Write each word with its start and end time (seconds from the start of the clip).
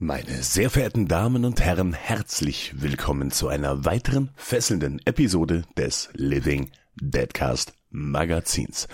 Meine 0.00 0.44
sehr 0.44 0.70
verehrten 0.70 1.08
Damen 1.08 1.44
und 1.44 1.60
Herren, 1.60 1.92
herzlich 1.92 2.80
willkommen 2.80 3.32
zu 3.32 3.48
einer 3.48 3.84
weiteren 3.84 4.30
fesselnden 4.36 5.00
Episode 5.04 5.64
des 5.76 6.08
Living 6.12 6.70
Deadcast 7.00 7.72
Magazins. 7.90 8.86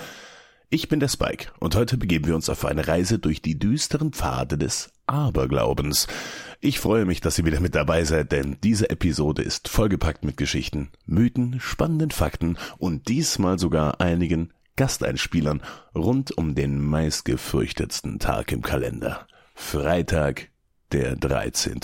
Ich 0.71 0.88
bin 0.88 1.01
der 1.01 1.09
Spike 1.09 1.48
und 1.61 1.77
heute 1.77 1.98
begeben 1.98 2.29
wir 2.29 2.35
uns 2.35 2.48
auf 2.48 2.64
eine 2.64 2.88
Reise 2.88 3.19
durch 3.19 3.43
die 3.43 3.59
düsteren 3.59 4.14
Pfade 4.14 4.56
des 4.56 4.93
Aberglaubens. 5.06 6.06
Ich 6.62 6.80
freue 6.80 7.05
mich, 7.05 7.21
dass 7.21 7.39
ihr 7.39 7.45
wieder 7.45 7.61
mit 7.61 7.75
dabei 7.75 8.05
seid, 8.05 8.32
denn 8.32 8.57
diese 8.64 8.89
Episode 8.89 9.43
ist 9.43 9.68
vollgepackt 9.68 10.25
mit 10.25 10.39
Geschichten, 10.39 10.89
Mythen, 11.05 11.61
spannenden 11.61 12.12
Fakten 12.12 12.57
und 12.79 13.09
diesmal 13.09 13.59
sogar 13.59 14.00
einigen 14.00 14.55
Gasteinspielern 14.77 15.62
rund 15.95 16.36
um 16.39 16.55
den 16.55 16.82
meistgefürchtetsten 16.82 18.21
Tag 18.21 18.52
im 18.52 18.62
Kalender. 18.62 19.27
Freitag, 19.55 20.48
der 20.95 21.16
13. 21.16 21.80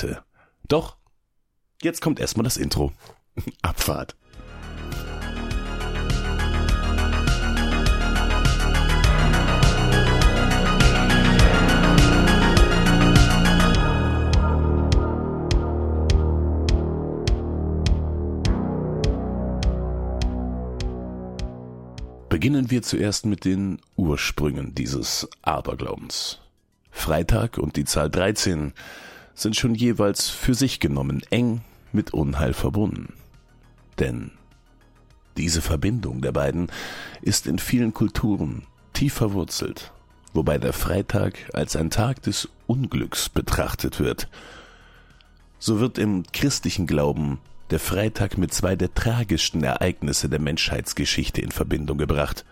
Doch, 0.68 0.96
jetzt 1.82 2.00
kommt 2.00 2.20
erstmal 2.20 2.44
das 2.44 2.56
Intro. 2.56 2.92
Abfahrt. 3.62 4.14
Beginnen 22.28 22.70
wir 22.70 22.82
zuerst 22.82 23.26
mit 23.26 23.44
den 23.44 23.80
Ursprüngen 23.96 24.72
dieses 24.76 25.28
Aberglaubens. 25.42 26.38
Freitag 26.90 27.58
und 27.58 27.76
die 27.76 27.84
Zahl 27.84 28.10
13 28.10 28.72
sind 29.34 29.56
schon 29.56 29.74
jeweils 29.74 30.28
für 30.28 30.54
sich 30.54 30.80
genommen 30.80 31.22
eng 31.30 31.62
mit 31.92 32.12
Unheil 32.12 32.52
verbunden. 32.52 33.14
Denn 33.98 34.32
diese 35.36 35.62
Verbindung 35.62 36.20
der 36.20 36.32
beiden 36.32 36.68
ist 37.22 37.46
in 37.46 37.58
vielen 37.58 37.94
Kulturen 37.94 38.64
tief 38.92 39.14
verwurzelt, 39.14 39.92
wobei 40.34 40.58
der 40.58 40.72
Freitag 40.72 41.38
als 41.54 41.76
ein 41.76 41.90
Tag 41.90 42.22
des 42.22 42.48
Unglücks 42.66 43.28
betrachtet 43.28 44.00
wird. 44.00 44.28
So 45.58 45.80
wird 45.80 45.98
im 45.98 46.24
christlichen 46.32 46.86
Glauben 46.86 47.38
der 47.70 47.80
Freitag 47.80 48.36
mit 48.36 48.52
zwei 48.52 48.76
der 48.76 48.92
tragischsten 48.94 49.62
Ereignisse 49.62 50.28
der 50.28 50.40
Menschheitsgeschichte 50.40 51.40
in 51.40 51.52
Verbindung 51.52 51.98
gebracht. 51.98 52.44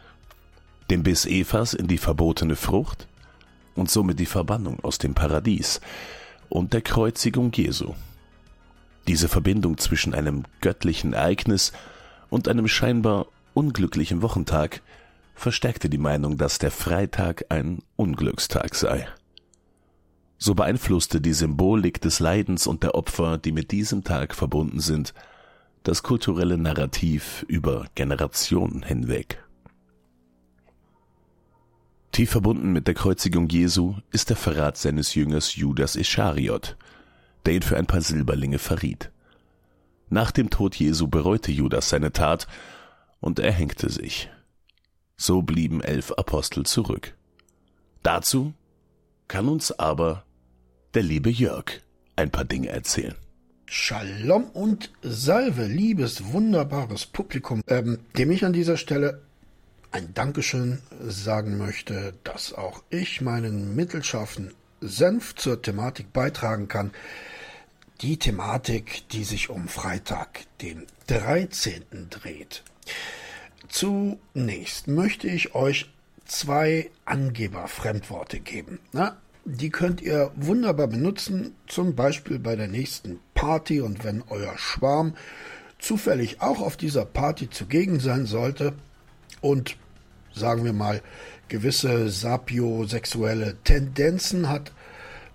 Dem 0.90 1.02
Biss 1.02 1.26
Evas 1.26 1.74
in 1.74 1.88
die 1.88 1.98
verbotene 1.98 2.56
Frucht 2.56 3.07
und 3.78 3.90
somit 3.90 4.18
die 4.18 4.26
Verbannung 4.26 4.80
aus 4.82 4.98
dem 4.98 5.14
Paradies 5.14 5.80
und 6.48 6.72
der 6.72 6.82
Kreuzigung 6.82 7.52
Jesu. 7.52 7.94
Diese 9.06 9.28
Verbindung 9.28 9.78
zwischen 9.78 10.14
einem 10.14 10.44
göttlichen 10.60 11.12
Ereignis 11.12 11.72
und 12.28 12.48
einem 12.48 12.68
scheinbar 12.68 13.26
unglücklichen 13.54 14.20
Wochentag 14.20 14.82
verstärkte 15.34 15.88
die 15.88 15.98
Meinung, 15.98 16.36
dass 16.36 16.58
der 16.58 16.70
Freitag 16.70 17.46
ein 17.48 17.78
Unglückstag 17.96 18.74
sei. 18.74 19.06
So 20.36 20.54
beeinflusste 20.54 21.20
die 21.20 21.32
Symbolik 21.32 22.00
des 22.00 22.20
Leidens 22.20 22.66
und 22.66 22.82
der 22.82 22.94
Opfer, 22.94 23.38
die 23.38 23.52
mit 23.52 23.70
diesem 23.70 24.04
Tag 24.04 24.34
verbunden 24.34 24.80
sind, 24.80 25.14
das 25.84 26.02
kulturelle 26.02 26.58
Narrativ 26.58 27.44
über 27.48 27.86
Generationen 27.94 28.82
hinweg. 28.82 29.42
Tief 32.18 32.32
verbunden 32.32 32.72
mit 32.72 32.88
der 32.88 32.94
Kreuzigung 32.94 33.48
Jesu 33.48 33.94
ist 34.10 34.28
der 34.28 34.36
Verrat 34.36 34.76
seines 34.76 35.14
Jüngers 35.14 35.54
Judas 35.54 35.94
Ischariot, 35.94 36.76
der 37.46 37.54
ihn 37.54 37.62
für 37.62 37.76
ein 37.76 37.86
paar 37.86 38.00
Silberlinge 38.00 38.58
verriet. 38.58 39.12
Nach 40.08 40.32
dem 40.32 40.50
Tod 40.50 40.74
Jesu 40.74 41.06
bereute 41.06 41.52
Judas 41.52 41.90
seine 41.90 42.10
Tat 42.10 42.48
und 43.20 43.38
erhängte 43.38 43.88
sich. 43.88 44.30
So 45.16 45.42
blieben 45.42 45.80
elf 45.80 46.10
Apostel 46.10 46.66
zurück. 46.66 47.14
Dazu 48.02 48.52
kann 49.28 49.46
uns 49.46 49.70
aber 49.78 50.24
der 50.94 51.04
liebe 51.04 51.30
Jörg 51.30 51.66
ein 52.16 52.32
paar 52.32 52.44
Dinge 52.44 52.70
erzählen. 52.70 53.14
Shalom 53.64 54.46
und 54.54 54.90
Salve, 55.02 55.66
liebes, 55.66 56.32
wunderbares 56.32 57.06
Publikum, 57.06 57.62
ähm, 57.68 58.00
dem 58.16 58.32
ich 58.32 58.44
an 58.44 58.52
dieser 58.52 58.76
Stelle 58.76 59.22
ein 59.90 60.12
Dankeschön 60.14 60.80
sagen 61.00 61.56
möchte, 61.58 62.14
dass 62.24 62.52
auch 62.52 62.82
ich 62.90 63.20
meinen 63.20 63.74
mittelscharfen 63.74 64.54
Senf 64.80 65.34
zur 65.34 65.62
Thematik 65.62 66.12
beitragen 66.12 66.68
kann. 66.68 66.92
Die 68.00 68.18
Thematik, 68.18 69.08
die 69.10 69.24
sich 69.24 69.50
um 69.50 69.66
Freitag, 69.68 70.40
den 70.62 70.86
13. 71.08 71.82
dreht. 72.10 72.62
Zunächst 73.68 74.88
möchte 74.88 75.26
ich 75.28 75.54
euch 75.54 75.90
zwei 76.24 76.90
Angeber-Fremdworte 77.06 78.40
geben. 78.40 78.78
Na, 78.92 79.16
die 79.44 79.70
könnt 79.70 80.00
ihr 80.00 80.30
wunderbar 80.36 80.88
benutzen, 80.88 81.54
zum 81.66 81.94
Beispiel 81.94 82.38
bei 82.38 82.54
der 82.54 82.68
nächsten 82.68 83.18
Party 83.34 83.80
und 83.80 84.04
wenn 84.04 84.22
euer 84.28 84.56
Schwarm 84.58 85.14
zufällig 85.78 86.40
auch 86.40 86.60
auf 86.60 86.76
dieser 86.76 87.04
Party 87.04 87.48
zugegen 87.50 87.98
sein 87.98 88.26
sollte, 88.26 88.74
und 89.40 89.76
sagen 90.34 90.64
wir 90.64 90.72
mal 90.72 91.02
gewisse 91.48 92.10
sapiosexuelle 92.10 93.56
Tendenzen 93.64 94.48
hat, 94.48 94.72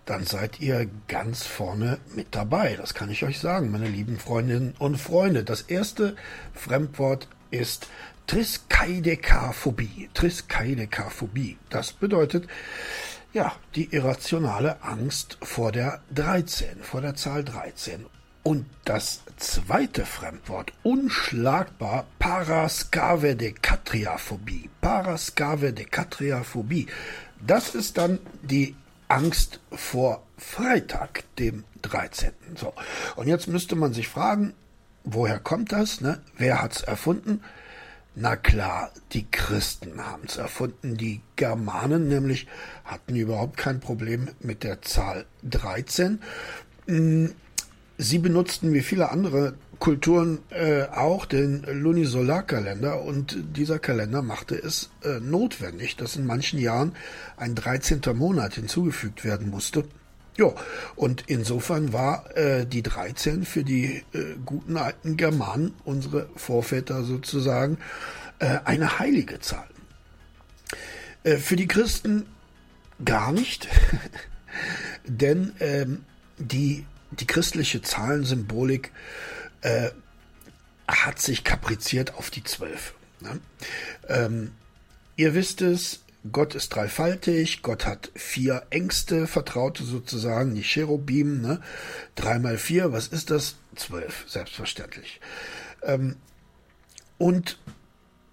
dann 0.06 0.26
seid 0.26 0.60
ihr 0.60 0.90
ganz 1.08 1.44
vorne 1.44 1.98
mit 2.16 2.28
dabei. 2.32 2.76
Das 2.76 2.94
kann 2.94 3.10
ich 3.10 3.24
euch 3.24 3.40
sagen, 3.40 3.72
meine 3.72 3.88
lieben 3.88 4.18
Freundinnen 4.18 4.76
und 4.78 4.98
Freunde. 4.98 5.44
Das 5.44 5.62
erste 5.62 6.16
Fremdwort 6.54 7.30
ist 7.52 7.88
Triskaidekaphobie. 8.28 10.10
Triskaidekaphobie. 10.14 11.58
Das 11.70 11.94
bedeutet, 11.94 12.48
ja, 13.34 13.54
die 13.76 13.94
irrationale 13.94 14.84
Angst 14.84 15.38
vor 15.42 15.72
der 15.72 16.02
13, 16.14 16.82
vor 16.82 17.02
der 17.02 17.16
Zahl 17.16 17.44
13. 17.44 18.06
Und 18.44 18.66
das 18.84 19.22
zweite 19.44 20.06
Fremdwort, 20.06 20.72
unschlagbar, 20.84 22.06
Paraskavedekatriaphobie. 22.18 24.70
Paraskavedekatriaphobie. 24.80 26.88
Das 27.46 27.76
ist 27.76 27.98
dann 27.98 28.20
die 28.42 28.74
Angst 29.10 29.60
vor 29.72 30.24
Freitag, 30.38 31.26
dem 31.38 31.66
13. 31.82 32.32
So. 32.56 32.72
Und 33.18 33.28
jetzt 33.28 33.48
müsste 33.48 33.76
man 33.76 33.92
sich 33.94 34.08
fragen, 34.08 34.54
woher 35.04 35.40
kommt 35.40 35.74
das? 35.74 36.00
Ne? 36.00 36.22
Wer 36.38 36.62
hat's 36.62 36.82
erfunden? 36.82 37.42
Na 38.16 38.38
klar, 38.38 38.92
die 39.12 39.30
Christen 39.30 40.06
haben's 40.06 40.38
erfunden. 40.38 40.96
Die 40.96 41.20
Germanen 41.36 42.08
nämlich 42.08 42.48
hatten 42.86 43.14
überhaupt 43.16 43.58
kein 43.58 43.82
Problem 43.82 44.30
mit 44.40 44.64
der 44.64 44.82
Zahl 44.84 45.26
13. 45.44 46.22
Sie 47.98 48.18
benutzten 48.18 48.74
wie 48.74 48.82
viele 48.82 49.12
andere 49.12 49.54
Kulturen 49.80 50.40
äh, 50.50 50.84
auch 50.84 51.26
den 51.26 51.64
Lunisolarkalender 51.64 53.02
und 53.02 53.38
dieser 53.56 53.80
Kalender 53.80 54.22
machte 54.22 54.56
es 54.56 54.90
äh, 55.04 55.20
notwendig, 55.20 55.96
dass 55.96 56.16
in 56.16 56.26
manchen 56.26 56.58
Jahren 56.58 56.94
ein 57.38 57.54
13. 57.54 58.02
Monat 58.16 58.56
hinzugefügt 58.56 59.24
werden 59.24 59.50
musste. 59.50 59.84
Ja, 60.38 60.54
und 60.96 61.26
insofern 61.28 61.94
war 61.94 62.36
äh, 62.36 62.66
die 62.66 62.82
13 62.82 63.46
für 63.46 63.64
die 63.64 64.04
äh, 64.14 64.36
guten 64.44 64.78
alten 64.78 65.16
Germanen, 65.16 65.74
unsere 65.84 66.28
Vorväter 66.36 67.04
sozusagen, 67.04 67.78
äh, 68.40 68.60
eine 68.66 68.98
heilige 68.98 69.40
Zahl. 69.40 69.68
Äh, 71.24 71.38
für 71.38 71.56
die 71.56 71.68
Christen 71.68 72.26
gar 73.06 73.32
nicht, 73.32 73.68
denn 75.06 75.52
ähm, 75.60 76.06
die 76.40 76.86
die 77.20 77.28
christliche 77.28 77.82
Zahlensymbolik 77.82 78.92
äh, 79.62 79.92
hat 80.88 81.20
sich 81.20 81.44
kapriziert 81.44 82.16
auf 82.16 82.30
die 82.30 82.44
zwölf. 82.44 82.94
Ne? 83.20 83.40
Ähm, 84.08 84.52
ihr 85.16 85.34
wisst 85.34 85.62
es, 85.62 86.02
Gott 86.32 86.56
ist 86.56 86.70
dreifaltig, 86.70 87.64
Gott 87.64 87.86
hat 87.86 88.12
vier 88.16 88.64
Ängste, 88.70 89.28
Vertraute 89.28 89.84
sozusagen, 89.84 90.56
die 90.56 90.64
Cherubim, 90.64 91.42
ne? 91.42 91.62
drei 92.16 92.58
vier, 92.58 92.94
was 92.94 93.08
ist 93.08 93.30
das? 93.30 93.56
Zwölf, 93.76 94.26
selbstverständlich. 94.28 95.20
Ähm, 95.82 96.16
und 97.18 97.58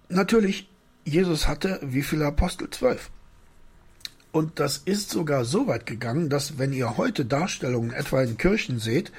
natürlich, 0.09 0.69
Jesus 1.05 1.49
hatte 1.49 1.81
wie 1.83 2.03
viele 2.03 2.27
Apostel? 2.27 2.71
Zwölf. 2.71 3.11
Und 4.33 4.61
das 4.61 4.79
ist 4.79 5.11
sogar 5.11 5.45
so 5.45 5.67
weit 5.67 5.87
gegangen, 5.87 6.31
dass 6.31 6.59
wenn 6.59 6.73
ihr 6.73 6.97
heute 6.97 7.25
Darstellungen 7.25 7.93
etwa 7.93 8.23
in 8.23 8.37
Kirchen 8.37 8.79
seht, 8.79 9.13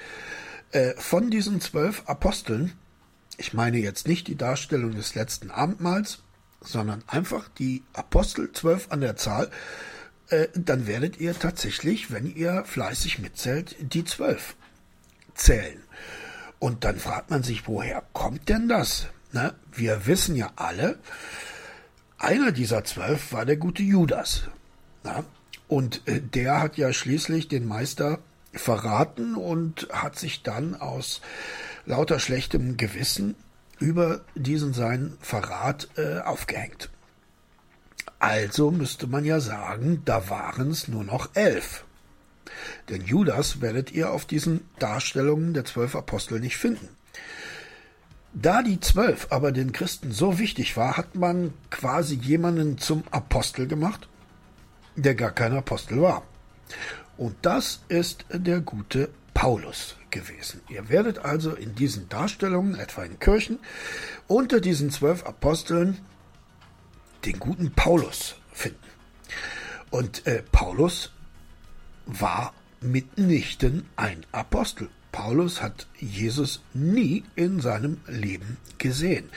äh, 0.72 0.94
von 0.98 1.30
diesen 1.30 1.60
zwölf 1.60 2.04
Aposteln, 2.06 2.74
ich 3.38 3.54
meine 3.54 3.78
jetzt 3.78 4.08
nicht 4.08 4.28
die 4.28 4.38
Darstellung 4.38 4.92
des 4.92 5.16
letzten 5.16 5.52
Abendmahls, 5.52 6.20
sondern 6.62 7.04
einfach 7.08 7.50
die 7.50 7.84
Apostel, 7.94 8.52
zwölf 8.54 8.92
an 8.92 9.02
der 9.02 9.18
Zahl, 9.18 9.50
äh, 10.30 10.48
dann 10.54 10.88
werdet 10.88 11.20
ihr 11.20 11.38
tatsächlich, 11.38 12.12
wenn 12.12 12.34
ihr 12.34 12.64
fleißig 12.66 13.20
mitzählt, 13.20 13.76
die 13.80 14.06
zwölf 14.06 14.56
zählen. 15.34 15.84
Und 16.60 16.86
dann 16.86 17.00
fragt 17.00 17.32
man 17.32 17.44
sich, 17.44 17.68
woher 17.68 18.04
kommt 18.14 18.48
denn 18.48 18.70
das? 18.70 19.08
Na, 19.34 19.56
wir 19.74 20.06
wissen 20.06 20.36
ja 20.36 20.52
alle, 20.56 21.00
einer 22.18 22.52
dieser 22.52 22.84
zwölf 22.84 23.34
war 23.34 23.46
der 23.46 23.58
gute 23.58 23.82
Judas. 23.82 24.44
Na, 25.04 25.24
und 25.68 26.08
äh, 26.08 26.22
der 26.22 26.62
hat 26.62 26.78
ja 26.78 26.94
schließlich 26.94 27.48
den 27.48 27.68
Meister 27.68 28.20
verraten 28.54 29.36
und 29.36 29.88
hat 29.92 30.20
sich 30.20 30.44
dann 30.44 30.76
aus 30.76 31.22
lauter 31.86 32.20
schlechtem 32.20 32.78
Gewissen 32.78 33.36
über 33.80 34.22
diesen 34.36 34.74
seinen 34.74 35.18
Verrat 35.22 35.88
äh, 35.98 36.20
aufgehängt. 36.20 36.90
Also 38.20 38.70
müsste 38.70 39.08
man 39.08 39.26
ja 39.26 39.40
sagen, 39.40 40.04
da 40.06 40.30
waren 40.30 40.70
es 40.70 40.88
nur 40.88 41.04
noch 41.04 41.30
elf. 41.34 41.86
Denn 42.90 43.04
Judas 43.04 43.62
werdet 43.62 43.92
ihr 43.92 44.12
auf 44.12 44.26
diesen 44.26 44.62
Darstellungen 44.78 45.54
der 45.54 45.66
zwölf 45.66 45.96
Apostel 45.96 46.40
nicht 46.40 46.58
finden. 46.58 46.90
Da 48.34 48.62
die 48.62 48.80
zwölf 48.80 49.28
aber 49.32 49.52
den 49.52 49.72
Christen 49.72 50.12
so 50.12 50.38
wichtig 50.38 50.78
war, 50.78 50.98
hat 50.98 51.16
man 51.16 51.54
quasi 51.70 52.16
jemanden 52.16 52.78
zum 52.78 53.04
Apostel 53.12 53.68
gemacht, 53.68 54.08
der 54.96 55.16
gar 55.16 55.32
kein 55.32 55.54
Apostel 55.54 56.02
war. 56.02 56.24
Und 57.18 57.36
das 57.42 57.82
ist 57.88 58.26
der 58.32 58.62
gute 58.62 59.10
Paulus 59.34 59.96
gewesen. 60.10 60.62
Ihr 60.70 60.90
werdet 60.90 61.20
also 61.20 61.54
in 61.54 61.76
diesen 61.76 62.10
Darstellungen, 62.10 62.76
etwa 62.76 63.04
in 63.04 63.20
Kirchen, 63.20 63.60
unter 64.28 64.60
diesen 64.60 64.92
zwölf 64.92 65.26
Aposteln 65.26 66.00
den 67.26 67.40
guten 67.40 67.72
Paulus 67.72 68.36
finden. 68.52 68.80
Und 69.90 70.26
äh, 70.26 70.44
Paulus 70.52 71.12
war 72.06 72.54
mitnichten 72.80 73.88
ein 73.96 74.26
Apostel. 74.32 74.90
Paulus 75.12 75.62
hat 75.62 75.88
Jesus 76.00 76.62
nie 76.74 77.24
in 77.36 77.60
seinem 77.60 78.00
Leben 78.08 78.58
gesehen. 78.78 79.30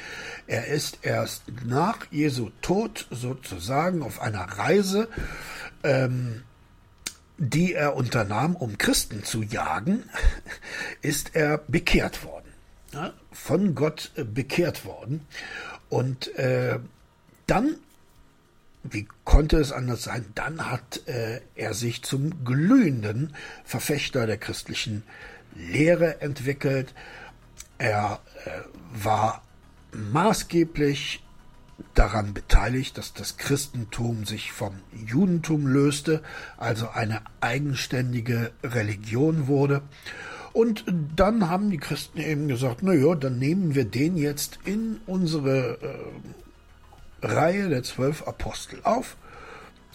Er 0.47 0.67
ist 0.69 0.99
erst 1.03 1.45
nach 1.65 2.07
Jesu 2.11 2.51
Tod 2.63 3.07
sozusagen 3.11 4.03
auf 4.03 4.21
einer 4.21 4.45
Reise, 4.45 5.09
ähm, 5.83 6.43
die 7.39 7.75
er 7.75 7.97
unternahm, 7.97 8.55
um 8.55 8.79
Christen 8.79 9.25
zu 9.25 9.43
jagen, 9.43 10.05
ist 11.03 11.35
er 11.35 11.59
bekehrt 11.59 12.25
worden. 12.25 12.53
Ja, 12.93 13.13
von 13.33 13.75
Gott 13.75 14.13
äh, 14.15 14.25
bekehrt 14.25 14.85
worden. 14.85 15.27
Und 15.89 16.35
äh, 16.37 16.79
dann 17.47 17.77
wie 18.85 19.09
konnte 19.25 19.57
es 19.57 19.73
anders 19.73 20.05
sein? 20.05 20.27
Dann 20.35 20.71
hat 20.71 21.09
äh, 21.09 21.41
er 21.55 21.73
sich 21.73 22.03
zum 22.03 22.45
glühenden 22.45 23.35
Verfechter 23.65 24.27
der 24.27 24.37
christlichen 24.37 25.05
Lehre 25.55 26.21
entwickelt. 26.21 26.95
Er 27.79 28.21
äh, 28.45 28.51
war 28.93 29.43
maßgeblich 29.93 31.25
daran 31.95 32.35
beteiligt, 32.35 32.99
dass 32.99 33.15
das 33.15 33.37
Christentum 33.37 34.25
sich 34.25 34.53
vom 34.53 34.75
Judentum 34.93 35.67
löste, 35.67 36.23
also 36.57 36.89
eine 36.89 37.23
eigenständige 37.41 38.53
Religion 38.63 39.47
wurde. 39.47 39.83
Und 40.53 40.85
dann 41.17 41.49
haben 41.49 41.71
die 41.71 41.79
Christen 41.79 42.19
eben 42.19 42.47
gesagt, 42.47 42.79
na 42.83 42.93
ja, 42.93 43.17
dann 43.17 43.39
nehmen 43.39 43.75
wir 43.75 43.85
den 43.85 44.17
jetzt 44.17 44.61
in 44.65 45.01
unsere 45.07 45.79
äh, 47.23 47.27
Reihe 47.27 47.69
der 47.69 47.83
zwölf 47.83 48.23
Apostel 48.29 48.81
auf 48.85 49.17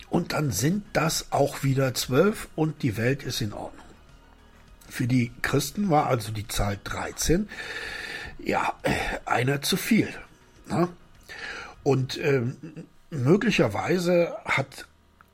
und 0.10 0.34
dann 0.34 0.52
sind 0.52 0.84
das 0.94 1.32
auch 1.32 1.64
wieder 1.64 1.94
zwölf 1.94 2.50
und 2.56 2.84
die 2.84 2.98
Welt 2.98 3.24
ist 3.24 3.42
in 3.42 3.54
Ordnung. 3.54 3.86
Für 4.90 5.08
die 5.08 5.32
Christen 5.42 5.90
war 5.90 6.08
also 6.08 6.32
die 6.32 6.48
Zahl 6.48 6.80
13 6.84 7.48
ja 8.44 8.74
einer 9.26 9.62
zu 9.62 9.78
viel. 9.78 10.10
Ne? 10.68 10.90
Und 11.84 12.18
äh, 12.18 12.42
möglicherweise 13.10 14.36
hat 14.46 14.88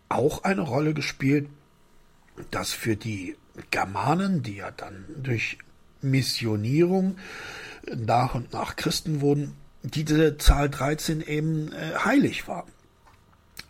auch 0.09 0.43
eine 0.43 0.61
Rolle 0.61 0.93
gespielt, 0.93 1.47
dass 2.51 2.71
für 2.71 2.95
die 2.95 3.35
Germanen, 3.71 4.43
die 4.43 4.57
ja 4.57 4.71
dann 4.71 5.05
durch 5.17 5.57
Missionierung 6.01 7.17
nach 7.95 8.35
und 8.35 8.53
nach 8.53 8.75
Christen 8.75 9.21
wurden, 9.21 9.55
diese 9.83 10.37
Zahl 10.37 10.69
13 10.69 11.21
eben 11.21 11.71
äh, 11.71 11.95
heilig 12.03 12.47
war. 12.47 12.65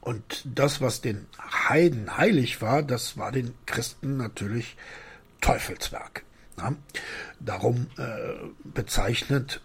Und 0.02 0.46
das, 0.46 0.82
was 0.82 1.02
den 1.02 1.26
Heiden 1.40 2.18
heilig 2.18 2.62
war, 2.62 2.84
das 2.84 3.18
war 3.18 3.32
den 3.32 3.54
Christen 3.66 4.18
natürlich 4.18 4.78
Teufelswerk. 5.46 6.24
Ja? 6.58 6.76
Darum 7.40 7.88
äh, 7.98 8.34
bezeichnet 8.64 9.62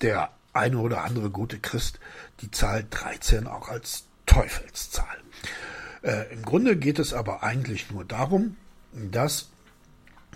der 0.00 0.30
eine 0.52 0.78
oder 0.78 1.04
andere 1.04 1.30
gute 1.30 1.58
Christ 1.58 2.00
die 2.40 2.50
Zahl 2.50 2.84
13 2.88 3.46
auch 3.46 3.68
als 3.68 4.06
Teufelszahl. 4.26 5.16
Äh, 6.02 6.32
Im 6.32 6.42
Grunde 6.42 6.76
geht 6.76 6.98
es 6.98 7.12
aber 7.12 7.42
eigentlich 7.42 7.90
nur 7.90 8.04
darum, 8.04 8.56
dass 8.92 9.50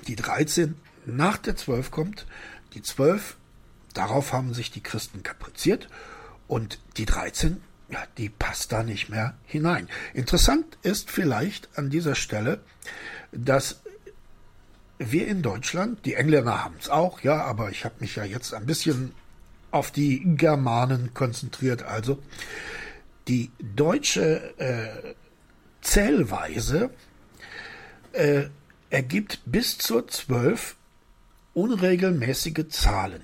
die 0.07 0.17
13 0.17 0.77
nach 1.07 1.39
der 1.39 1.57
12 1.57 1.91
kommt, 1.91 2.27
die 2.75 2.83
12 2.83 3.37
Darauf 3.95 4.33
haben 4.33 4.55
sich 4.55 4.71
die 4.71 4.83
Christen 4.83 5.23
kapriziert 5.23 5.89
und 6.49 6.79
die 6.97 7.05
13, 7.05 7.63
ja, 7.91 8.03
die 8.17 8.29
passt 8.29 8.73
da 8.73 8.83
nicht 8.83 9.09
mehr 9.09 9.37
hinein. 9.45 9.89
Interessant 10.15 10.79
ist 10.83 11.11
vielleicht 11.11 11.69
an 11.77 11.91
dieser 11.91 12.15
Stelle, 12.15 12.61
dass 13.33 13.83
wir 15.11 15.27
in 15.27 15.43
Deutschland, 15.43 16.05
die 16.05 16.15
Engländer 16.15 16.63
haben 16.65 16.77
es 16.79 16.89
auch, 16.89 17.21
ja, 17.21 17.43
aber 17.43 17.71
ich 17.71 17.85
habe 17.85 17.97
mich 18.01 18.17
ja 18.17 18.25
jetzt 18.25 18.55
ein 18.55 18.67
bisschen 18.67 19.13
auf 19.71 19.91
die 19.91 20.23
Germanen 20.37 21.15
konzentriert, 21.15 21.83
also 21.83 22.23
die 23.29 23.51
deutsche 23.59 24.55
äh, 24.59 25.15
Zählweise 25.81 26.91
äh, 28.13 28.45
ergibt 28.91 29.41
bis 29.47 29.79
zur 29.79 30.07
12 30.07 30.77
unregelmäßige 31.55 32.69
Zahlen. 32.69 33.23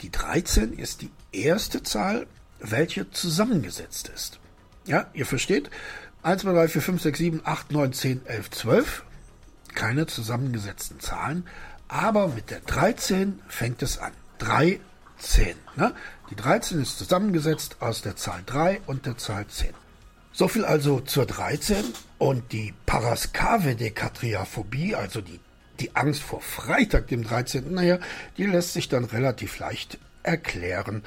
Die 0.00 0.10
13 0.10 0.72
ist 0.72 1.02
die 1.02 1.10
erste 1.32 1.82
Zahl, 1.82 2.26
welche 2.58 3.10
zusammengesetzt 3.10 4.08
ist. 4.08 4.40
Ja, 4.86 5.08
ihr 5.12 5.26
versteht? 5.26 5.70
1, 6.22 6.42
2, 6.42 6.52
3, 6.52 6.68
4, 6.68 6.82
5, 6.82 7.02
6, 7.02 7.18
7, 7.18 7.40
8, 7.44 7.72
9, 7.72 7.92
10, 7.92 8.26
11, 8.26 8.50
12. 8.50 9.04
Keine 9.74 10.06
zusammengesetzten 10.06 11.00
Zahlen. 11.00 11.46
Aber 11.88 12.28
mit 12.28 12.50
der 12.50 12.60
13 12.60 13.40
fängt 13.48 13.82
es 13.82 13.98
an. 13.98 14.12
3, 14.38 14.80
10. 15.18 15.56
Ne? 15.76 15.94
Die 16.30 16.36
13 16.36 16.80
ist 16.80 16.96
zusammengesetzt 16.98 17.76
aus 17.80 18.00
der 18.02 18.16
Zahl 18.16 18.42
3 18.46 18.80
und 18.86 19.06
der 19.06 19.18
Zahl 19.18 19.46
10. 19.46 19.70
So 20.32 20.48
viel 20.48 20.64
also 20.64 20.98
zur 21.00 21.26
13 21.26 21.84
und 22.18 22.52
die 22.52 22.74
Paraskavedekatriaphobie, 22.86 24.96
also 24.96 25.20
die 25.20 25.38
die 25.80 25.96
Angst 25.96 26.22
vor 26.22 26.40
Freitag, 26.40 27.08
dem 27.08 27.24
13., 27.24 27.72
naja, 27.72 27.98
die 28.36 28.46
lässt 28.46 28.72
sich 28.72 28.88
dann 28.88 29.04
relativ 29.04 29.58
leicht 29.58 29.98
erklären, 30.22 31.02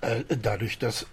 äh, 0.00 0.24
dadurch, 0.42 0.78
dass 0.78 1.06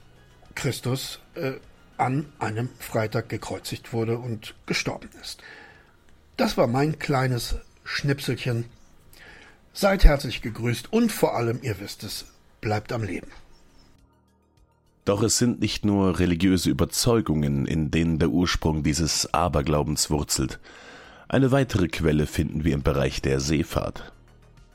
Christus 0.55 1.19
äh, 1.35 1.53
an 1.97 2.25
einem 2.39 2.69
Freitag 2.79 3.29
gekreuzigt 3.29 3.93
wurde 3.93 4.17
und 4.17 4.55
gestorben 4.65 5.09
ist. 5.21 5.41
Das 6.37 6.57
war 6.57 6.67
mein 6.67 6.99
kleines 6.99 7.55
Schnipselchen. 7.83 8.65
Seid 9.73 10.03
herzlich 10.03 10.41
gegrüßt 10.41 10.91
und 10.91 11.11
vor 11.11 11.35
allem, 11.35 11.59
ihr 11.61 11.79
wisst 11.79 12.03
es, 12.03 12.25
bleibt 12.61 12.91
am 12.91 13.03
Leben. 13.03 13.27
Doch 15.05 15.21
es 15.21 15.37
sind 15.37 15.59
nicht 15.59 15.85
nur 15.85 16.19
religiöse 16.19 16.69
Überzeugungen, 16.69 17.67
in 17.67 17.91
denen 17.91 18.17
der 18.17 18.29
Ursprung 18.29 18.83
dieses 18.83 19.33
Aberglaubens 19.33 20.09
wurzelt. 20.09 20.59
Eine 21.27 21.51
weitere 21.51 21.87
Quelle 21.87 22.25
finden 22.25 22.63
wir 22.63 22.73
im 22.73 22.83
Bereich 22.83 23.21
der 23.21 23.39
Seefahrt. 23.39 24.11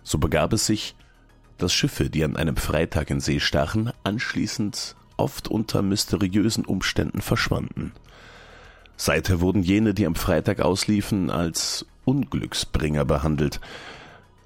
So 0.02 0.18
begab 0.18 0.52
es 0.52 0.66
sich, 0.66 0.94
dass 1.58 1.72
Schiffe, 1.72 2.10
die 2.10 2.24
an 2.24 2.36
einem 2.36 2.56
Freitag 2.56 3.10
in 3.10 3.20
See 3.20 3.40
stachen, 3.40 3.92
anschließend 4.04 4.96
oft 5.16 5.48
unter 5.48 5.82
mysteriösen 5.82 6.64
Umständen 6.64 7.20
verschwanden. 7.20 7.92
Seither 9.00 9.40
wurden 9.40 9.62
jene, 9.62 9.94
die 9.94 10.04
am 10.04 10.14
Freitag 10.14 10.60
ausliefen, 10.60 11.30
als 11.30 11.86
Unglücksbringer 12.04 13.06
behandelt. 13.06 13.58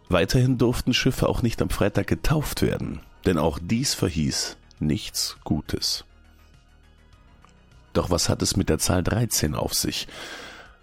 Weiterhin 0.08 0.58
durften 0.58 0.94
Schiffe 0.94 1.28
auch 1.28 1.42
nicht 1.42 1.60
am 1.60 1.70
Freitag 1.70 2.06
getauft 2.06 2.62
werden, 2.62 3.00
denn 3.26 3.36
auch 3.36 3.58
dies 3.60 3.94
verhieß 3.94 4.56
nichts 4.78 5.38
Gutes. 5.42 6.04
Doch 7.94 8.10
was 8.10 8.28
hat 8.28 8.42
es 8.42 8.54
mit 8.54 8.68
der 8.68 8.78
Zahl 8.78 9.02
13 9.02 9.56
auf 9.56 9.74
sich? 9.74 10.06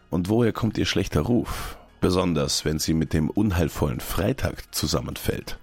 Und 0.09 0.27
woher 0.27 0.51
kommt 0.51 0.77
ihr 0.77 0.85
schlechter 0.85 1.21
Ruf, 1.21 1.77
besonders 2.01 2.65
wenn 2.65 2.77
sie 2.77 2.93
mit 2.93 3.13
dem 3.13 3.29
unheilvollen 3.29 4.01
Freitag 4.01 4.75
zusammenfällt? 4.75 5.59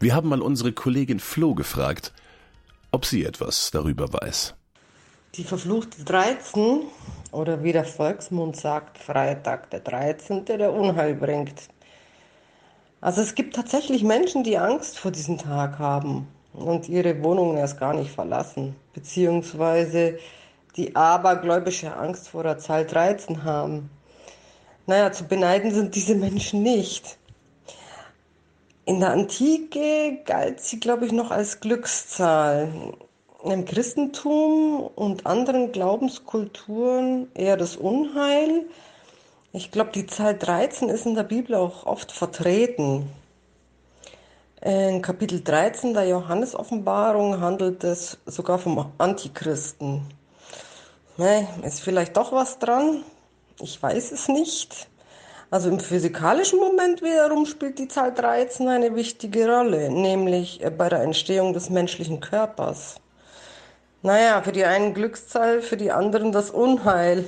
Wir 0.00 0.14
haben 0.14 0.28
mal 0.28 0.42
unsere 0.42 0.72
Kollegin 0.72 1.20
Flo 1.20 1.54
gefragt, 1.54 2.12
ob 2.90 3.06
sie 3.06 3.24
etwas 3.24 3.70
darüber 3.70 4.12
weiß. 4.12 4.54
Die 5.36 5.44
verfluchte 5.44 6.02
13 6.02 6.84
oder 7.30 7.62
wie 7.62 7.72
der 7.72 7.84
Volksmund 7.84 8.56
sagt, 8.56 8.96
Freitag 8.96 9.68
der 9.68 9.80
13., 9.80 10.46
der 10.46 10.72
Unheil 10.72 11.14
bringt. 11.14 11.68
Also 13.02 13.20
es 13.20 13.34
gibt 13.34 13.54
tatsächlich 13.54 14.02
Menschen, 14.02 14.44
die 14.44 14.56
Angst 14.56 14.98
vor 14.98 15.10
diesem 15.10 15.36
Tag 15.36 15.78
haben 15.78 16.26
und 16.54 16.88
ihre 16.88 17.22
Wohnungen 17.22 17.58
erst 17.58 17.78
gar 17.78 17.92
nicht 17.92 18.10
verlassen, 18.10 18.76
beziehungsweise 18.94 20.18
die 20.76 20.96
abergläubische 20.96 21.94
Angst 21.94 22.30
vor 22.30 22.42
der 22.42 22.56
Zahl 22.56 22.86
13 22.86 23.44
haben. 23.44 23.90
Naja, 24.86 25.12
zu 25.12 25.24
beneiden 25.24 25.70
sind 25.70 25.94
diese 25.94 26.14
Menschen 26.14 26.62
nicht. 26.62 27.18
In 28.86 29.00
der 29.00 29.10
Antike 29.10 30.22
galt 30.24 30.60
sie, 30.60 30.80
glaube 30.80 31.04
ich, 31.04 31.12
noch 31.12 31.30
als 31.30 31.60
Glückszahl. 31.60 32.96
Im 33.46 33.64
Christentum 33.64 34.90
und 34.96 35.24
anderen 35.24 35.70
Glaubenskulturen 35.70 37.30
eher 37.34 37.56
das 37.56 37.76
Unheil. 37.76 38.64
Ich 39.52 39.70
glaube, 39.70 39.92
die 39.92 40.06
Zahl 40.06 40.36
13 40.36 40.88
ist 40.88 41.06
in 41.06 41.14
der 41.14 41.22
Bibel 41.22 41.54
auch 41.54 41.86
oft 41.86 42.10
vertreten. 42.10 43.08
In 44.62 45.00
Kapitel 45.00 45.44
13 45.44 45.94
der 45.94 46.08
Johannesoffenbarung 46.08 47.40
handelt 47.40 47.84
es 47.84 48.18
sogar 48.26 48.58
vom 48.58 48.90
Antichristen. 48.98 50.02
Nee, 51.16 51.46
ist 51.62 51.82
vielleicht 51.82 52.16
doch 52.16 52.32
was 52.32 52.58
dran? 52.58 53.04
Ich 53.60 53.80
weiß 53.80 54.10
es 54.10 54.26
nicht. 54.26 54.88
Also 55.52 55.68
im 55.68 55.78
physikalischen 55.78 56.58
Moment 56.58 57.00
wiederum 57.00 57.46
spielt 57.46 57.78
die 57.78 57.86
Zahl 57.86 58.12
13 58.12 58.66
eine 58.66 58.96
wichtige 58.96 59.48
Rolle, 59.48 59.88
nämlich 59.88 60.60
bei 60.76 60.88
der 60.88 61.02
Entstehung 61.02 61.52
des 61.52 61.70
menschlichen 61.70 62.18
Körpers. 62.18 62.96
Naja, 64.06 64.40
für 64.40 64.52
die 64.52 64.64
einen 64.64 64.94
Glückszahl, 64.94 65.60
für 65.60 65.76
die 65.76 65.90
anderen 65.90 66.30
das 66.30 66.50
Unheil. 66.50 67.24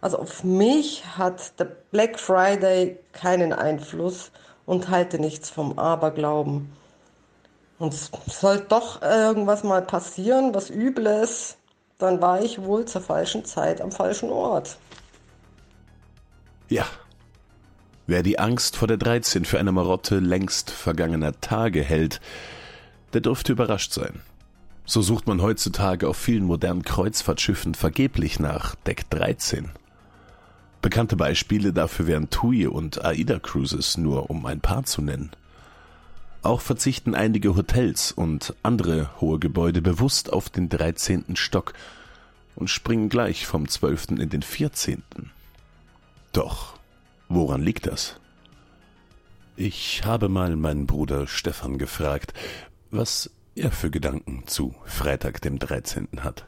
Also 0.00 0.18
auf 0.18 0.42
mich 0.42 1.04
hat 1.16 1.56
der 1.60 1.66
Black 1.66 2.18
Friday 2.18 2.98
keinen 3.12 3.52
Einfluss 3.52 4.32
und 4.66 4.88
halte 4.88 5.20
nichts 5.20 5.50
vom 5.50 5.78
Aberglauben. 5.78 6.72
Und 7.78 7.94
es 7.94 8.10
soll 8.26 8.58
doch 8.58 9.00
irgendwas 9.02 9.62
mal 9.62 9.82
passieren, 9.82 10.52
was 10.52 10.68
Übles, 10.68 11.58
dann 11.98 12.20
war 12.20 12.42
ich 12.42 12.60
wohl 12.60 12.86
zur 12.86 13.02
falschen 13.02 13.44
Zeit 13.44 13.80
am 13.80 13.92
falschen 13.92 14.30
Ort. 14.30 14.78
Ja, 16.68 16.86
Wer 18.08 18.24
die 18.24 18.40
Angst 18.40 18.76
vor 18.76 18.88
der 18.88 18.96
13 18.96 19.44
für 19.44 19.60
eine 19.60 19.70
Marotte 19.70 20.18
längst 20.18 20.72
vergangener 20.72 21.40
Tage 21.40 21.80
hält, 21.80 22.20
der 23.12 23.20
dürfte 23.20 23.52
überrascht 23.52 23.92
sein. 23.92 24.20
So 24.90 25.02
sucht 25.02 25.28
man 25.28 25.40
heutzutage 25.40 26.08
auf 26.08 26.16
vielen 26.16 26.42
modernen 26.42 26.82
Kreuzfahrtschiffen 26.82 27.76
vergeblich 27.76 28.40
nach 28.40 28.74
Deck 28.74 29.08
13. 29.10 29.70
Bekannte 30.82 31.14
Beispiele 31.14 31.72
dafür 31.72 32.08
wären 32.08 32.28
TUI 32.28 32.66
und 32.66 33.04
AIDA 33.04 33.38
Cruises, 33.38 33.98
nur 33.98 34.30
um 34.30 34.44
ein 34.46 34.60
paar 34.60 34.82
zu 34.82 35.00
nennen. 35.00 35.30
Auch 36.42 36.60
verzichten 36.60 37.14
einige 37.14 37.54
Hotels 37.54 38.10
und 38.10 38.56
andere 38.64 39.10
hohe 39.20 39.38
Gebäude 39.38 39.80
bewusst 39.80 40.32
auf 40.32 40.50
den 40.50 40.68
13. 40.68 41.36
Stock 41.36 41.72
und 42.56 42.68
springen 42.68 43.10
gleich 43.10 43.46
vom 43.46 43.68
12. 43.68 44.18
in 44.18 44.28
den 44.28 44.42
14. 44.42 45.04
Doch 46.32 46.80
Woran 47.28 47.62
liegt 47.62 47.86
das? 47.86 48.16
Ich 49.54 50.04
habe 50.04 50.28
mal 50.28 50.56
meinen 50.56 50.88
Bruder 50.88 51.28
Stefan 51.28 51.78
gefragt, 51.78 52.34
was 52.90 53.30
er 53.54 53.70
für 53.70 53.90
Gedanken 53.90 54.44
zu 54.46 54.74
Freitag 54.84 55.40
dem 55.42 55.58
13. 55.58 56.08
hat. 56.20 56.44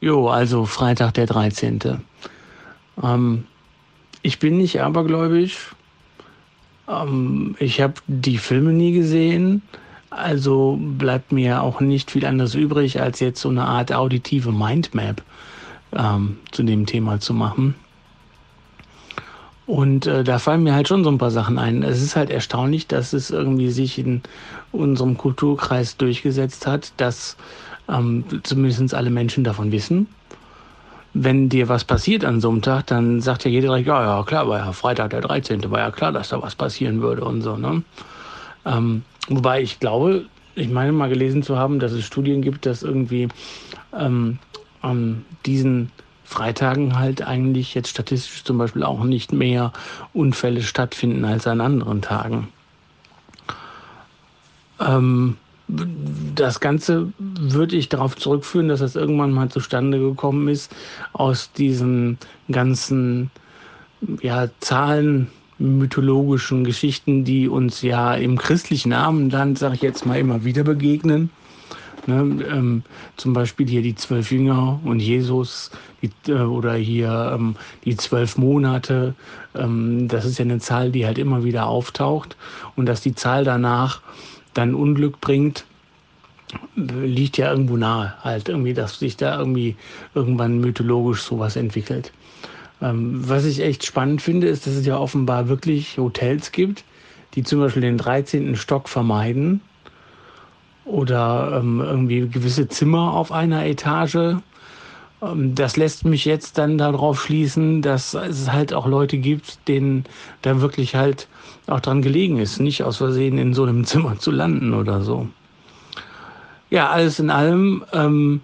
Jo, 0.00 0.28
also 0.28 0.64
Freitag 0.64 1.14
der 1.14 1.26
13. 1.26 2.02
Ähm, 3.02 3.46
ich 4.22 4.38
bin 4.38 4.56
nicht 4.56 4.80
abergläubisch. 4.80 5.74
Ähm, 6.88 7.56
ich 7.58 7.80
habe 7.80 7.94
die 8.06 8.38
Filme 8.38 8.72
nie 8.72 8.92
gesehen. 8.92 9.62
Also 10.10 10.78
bleibt 10.80 11.32
mir 11.32 11.62
auch 11.62 11.80
nicht 11.80 12.10
viel 12.10 12.24
anderes 12.24 12.54
übrig, 12.54 13.00
als 13.00 13.20
jetzt 13.20 13.40
so 13.40 13.50
eine 13.50 13.64
Art 13.64 13.92
auditive 13.92 14.52
Mindmap 14.52 15.22
ähm, 15.92 16.38
zu 16.50 16.62
dem 16.62 16.86
Thema 16.86 17.20
zu 17.20 17.34
machen. 17.34 17.74
Und 19.68 20.06
äh, 20.06 20.24
da 20.24 20.38
fallen 20.38 20.62
mir 20.62 20.74
halt 20.74 20.88
schon 20.88 21.04
so 21.04 21.10
ein 21.10 21.18
paar 21.18 21.30
Sachen 21.30 21.58
ein. 21.58 21.82
Es 21.82 22.00
ist 22.00 22.16
halt 22.16 22.30
erstaunlich, 22.30 22.86
dass 22.86 23.12
es 23.12 23.30
irgendwie 23.30 23.68
sich 23.68 23.98
in 23.98 24.22
unserem 24.72 25.18
Kulturkreis 25.18 25.98
durchgesetzt 25.98 26.66
hat, 26.66 26.92
dass 26.96 27.36
ähm, 27.86 28.24
zumindest 28.44 28.94
alle 28.94 29.10
Menschen 29.10 29.44
davon 29.44 29.70
wissen. 29.70 30.08
Wenn 31.12 31.50
dir 31.50 31.68
was 31.68 31.84
passiert 31.84 32.24
an 32.24 32.40
so 32.40 32.48
einem 32.48 32.62
Tag, 32.62 32.86
dann 32.86 33.20
sagt 33.20 33.44
ja 33.44 33.50
jeder 33.50 33.68
direkt, 33.68 33.88
ja, 33.88 34.02
ja, 34.02 34.22
klar, 34.22 34.48
war 34.48 34.58
ja 34.58 34.72
Freitag 34.72 35.10
der 35.10 35.20
13., 35.20 35.70
war 35.70 35.80
ja 35.80 35.90
klar, 35.90 36.12
dass 36.12 36.30
da 36.30 36.40
was 36.40 36.54
passieren 36.54 37.02
würde 37.02 37.22
und 37.26 37.42
so. 37.42 37.58
Ne? 37.58 37.82
Ähm, 38.64 39.02
wobei 39.28 39.60
ich 39.60 39.80
glaube, 39.80 40.24
ich 40.54 40.70
meine 40.70 40.92
mal 40.92 41.10
gelesen 41.10 41.42
zu 41.42 41.58
haben, 41.58 41.78
dass 41.78 41.92
es 41.92 42.06
Studien 42.06 42.40
gibt, 42.40 42.64
dass 42.64 42.82
irgendwie 42.82 43.28
ähm, 43.94 44.38
an 44.80 45.26
diesen 45.44 45.92
Freitagen 46.28 46.98
halt 46.98 47.22
eigentlich 47.22 47.74
jetzt 47.74 47.88
statistisch 47.88 48.44
zum 48.44 48.58
Beispiel 48.58 48.82
auch 48.82 49.02
nicht 49.02 49.32
mehr 49.32 49.72
Unfälle 50.12 50.62
stattfinden 50.62 51.24
als 51.24 51.46
an 51.46 51.62
anderen 51.62 52.02
Tagen. 52.02 52.48
Ähm, 54.78 55.38
das 56.34 56.60
Ganze 56.60 57.10
würde 57.18 57.76
ich 57.76 57.88
darauf 57.88 58.14
zurückführen, 58.14 58.68
dass 58.68 58.80
das 58.80 58.94
irgendwann 58.94 59.32
mal 59.32 59.48
zustande 59.48 59.98
gekommen 59.98 60.48
ist 60.48 60.70
aus 61.14 61.50
diesen 61.52 62.18
ganzen 62.50 63.30
ja, 64.20 64.48
Zahlen 64.60 65.28
mythologischen 65.58 66.62
Geschichten, 66.62 67.24
die 67.24 67.48
uns 67.48 67.80
ja 67.80 68.14
im 68.14 68.36
christlichen 68.36 68.92
Abendland, 68.92 69.58
sage 69.58 69.76
ich 69.76 69.82
jetzt 69.82 70.04
mal, 70.04 70.18
immer 70.18 70.44
wieder 70.44 70.62
begegnen. 70.62 71.30
Ne, 72.08 72.42
ähm, 72.50 72.84
zum 73.18 73.34
Beispiel 73.34 73.68
hier 73.68 73.82
die 73.82 73.94
zwölf 73.94 74.32
Jünger 74.32 74.80
und 74.82 74.98
Jesus 74.98 75.70
die, 76.00 76.10
äh, 76.32 76.40
oder 76.40 76.72
hier 76.72 77.32
ähm, 77.34 77.54
die 77.84 77.98
zwölf 77.98 78.38
Monate. 78.38 79.14
Ähm, 79.54 80.08
das 80.08 80.24
ist 80.24 80.38
ja 80.38 80.46
eine 80.46 80.58
Zahl, 80.58 80.90
die 80.90 81.04
halt 81.04 81.18
immer 81.18 81.44
wieder 81.44 81.66
auftaucht. 81.66 82.34
Und 82.76 82.86
dass 82.86 83.02
die 83.02 83.14
Zahl 83.14 83.44
danach 83.44 84.00
dann 84.54 84.74
Unglück 84.74 85.20
bringt, 85.20 85.66
liegt 86.76 87.36
ja 87.36 87.50
irgendwo 87.50 87.76
nahe. 87.76 88.14
Halt 88.22 88.48
irgendwie, 88.48 88.72
dass 88.72 88.98
sich 88.98 89.18
da 89.18 89.38
irgendwie 89.38 89.76
irgendwann 90.14 90.62
mythologisch 90.62 91.20
sowas 91.20 91.56
entwickelt. 91.56 92.14
Ähm, 92.80 93.28
was 93.28 93.44
ich 93.44 93.60
echt 93.60 93.84
spannend 93.84 94.22
finde, 94.22 94.46
ist, 94.46 94.66
dass 94.66 94.76
es 94.76 94.86
ja 94.86 94.96
offenbar 94.96 95.50
wirklich 95.50 95.98
Hotels 95.98 96.52
gibt, 96.52 96.84
die 97.34 97.42
zum 97.42 97.60
Beispiel 97.60 97.82
den 97.82 97.98
13. 97.98 98.56
Stock 98.56 98.88
vermeiden 98.88 99.60
oder 100.88 101.60
ähm, 101.60 101.80
irgendwie 101.80 102.28
gewisse 102.28 102.68
Zimmer 102.68 103.12
auf 103.14 103.30
einer 103.30 103.66
Etage. 103.66 104.36
Ähm, 105.22 105.54
das 105.54 105.76
lässt 105.76 106.04
mich 106.04 106.24
jetzt 106.24 106.58
dann 106.58 106.78
darauf 106.78 107.22
schließen, 107.22 107.82
dass 107.82 108.14
es 108.14 108.50
halt 108.50 108.72
auch 108.72 108.86
Leute 108.86 109.18
gibt, 109.18 109.68
denen 109.68 110.04
da 110.42 110.60
wirklich 110.60 110.94
halt 110.94 111.28
auch 111.66 111.80
dran 111.80 112.02
gelegen 112.02 112.38
ist, 112.38 112.60
nicht 112.60 112.82
aus 112.82 112.96
Versehen 112.96 113.38
in 113.38 113.54
so 113.54 113.64
einem 113.64 113.84
Zimmer 113.86 114.18
zu 114.18 114.30
landen 114.30 114.74
oder 114.74 115.02
so. 115.02 115.28
Ja, 116.70 116.90
alles 116.90 117.18
in 117.18 117.30
allem 117.30 117.84
ähm, 117.92 118.42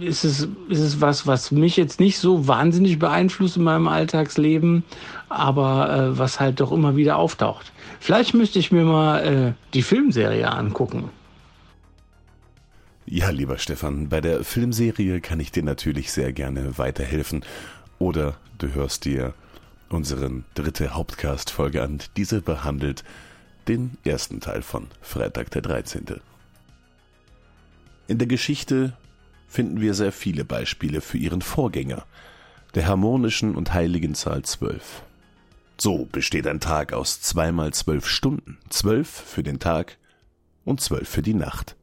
ist, 0.00 0.24
es, 0.24 0.48
ist 0.68 0.80
es 0.80 1.00
was, 1.00 1.26
was 1.26 1.50
mich 1.50 1.76
jetzt 1.76 2.00
nicht 2.00 2.18
so 2.18 2.46
wahnsinnig 2.46 2.98
beeinflusst 2.98 3.56
in 3.56 3.64
meinem 3.64 3.88
Alltagsleben, 3.88 4.84
aber 5.28 5.90
äh, 5.90 6.18
was 6.18 6.40
halt 6.40 6.60
doch 6.60 6.72
immer 6.72 6.96
wieder 6.96 7.16
auftaucht. 7.16 7.72
Vielleicht 8.00 8.34
müsste 8.34 8.58
ich 8.58 8.72
mir 8.72 8.84
mal 8.84 9.24
äh, 9.24 9.52
die 9.72 9.82
Filmserie 9.82 10.50
angucken. 10.50 11.10
Ja, 13.06 13.30
lieber 13.30 13.58
Stefan, 13.58 14.08
bei 14.08 14.20
der 14.20 14.44
Filmserie 14.44 15.20
kann 15.20 15.38
ich 15.38 15.52
dir 15.52 15.62
natürlich 15.62 16.10
sehr 16.10 16.32
gerne 16.32 16.78
weiterhelfen. 16.78 17.44
Oder 17.98 18.36
du 18.58 18.72
hörst 18.72 19.04
dir 19.04 19.34
unseren 19.90 20.44
dritte 20.54 20.94
Hauptcast-Folge 20.94 21.82
an. 21.82 21.98
Diese 22.16 22.40
behandelt 22.40 23.04
den 23.68 23.98
ersten 24.04 24.40
Teil 24.40 24.62
von 24.62 24.88
Freitag 25.00 25.50
der 25.50 25.62
13. 25.62 26.06
In 28.06 28.18
der 28.18 28.26
Geschichte 28.26 28.94
finden 29.54 29.80
wir 29.80 29.94
sehr 29.94 30.10
viele 30.10 30.44
Beispiele 30.44 31.00
für 31.00 31.16
ihren 31.16 31.40
Vorgänger, 31.40 32.04
der 32.74 32.88
harmonischen 32.88 33.54
und 33.54 33.72
heiligen 33.72 34.16
Zahl 34.16 34.42
12. 34.42 35.02
So 35.78 36.06
besteht 36.10 36.48
ein 36.48 36.58
Tag 36.58 36.92
aus 36.92 37.20
zweimal 37.20 37.72
zwölf 37.72 38.08
Stunden, 38.08 38.58
zwölf 38.68 39.08
für 39.08 39.44
den 39.44 39.60
Tag 39.60 39.96
und 40.64 40.80
zwölf 40.80 41.08
für 41.08 41.22
die 41.22 41.34
Nacht. 41.34 41.76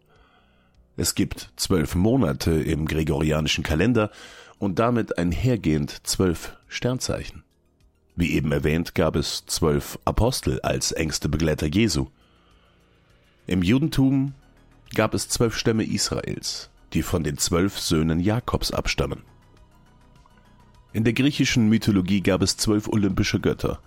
Es 0.97 1.15
gibt 1.15 1.49
zwölf 1.55 1.95
Monate 1.95 2.51
im 2.51 2.85
gregorianischen 2.85 3.63
Kalender 3.63 4.11
und 4.59 4.77
damit 4.77 5.17
einhergehend 5.17 6.05
zwölf 6.05 6.57
Sternzeichen. 6.67 7.43
Wie 8.17 8.33
eben 8.33 8.51
erwähnt, 8.51 8.95
gab 8.95 9.15
es 9.15 9.45
zwölf 9.45 9.97
Apostel 10.03 10.59
als 10.59 10.91
engste 10.91 11.29
Begleiter 11.29 11.67
Jesu. 11.67 12.07
Im 13.47 13.63
Judentum 13.63 14.33
gab 14.93 15.13
es 15.13 15.29
zwölf 15.29 15.57
Stämme 15.57 15.85
Israels, 15.85 16.69
die 16.93 17.03
von 17.03 17.24
den 17.24 17.38
zwölf 17.38 17.79
Söhnen 17.79 18.19
Jakobs 18.19 18.71
abstammen. 18.71 19.24
In 20.93 21.03
der 21.03 21.13
griechischen 21.13 21.69
Mythologie 21.69 22.21
gab 22.21 22.41
es 22.41 22.57
zwölf 22.57 22.88
olympische 22.88 23.39
Götter 23.39 23.79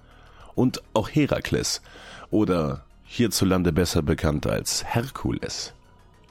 und 0.54 0.82
auch 0.94 1.08
Herakles 1.08 1.82
oder 2.30 2.84
hierzulande 3.04 3.72
besser 3.72 4.02
bekannt 4.02 4.46
als 4.46 4.84
Herkules 4.84 5.74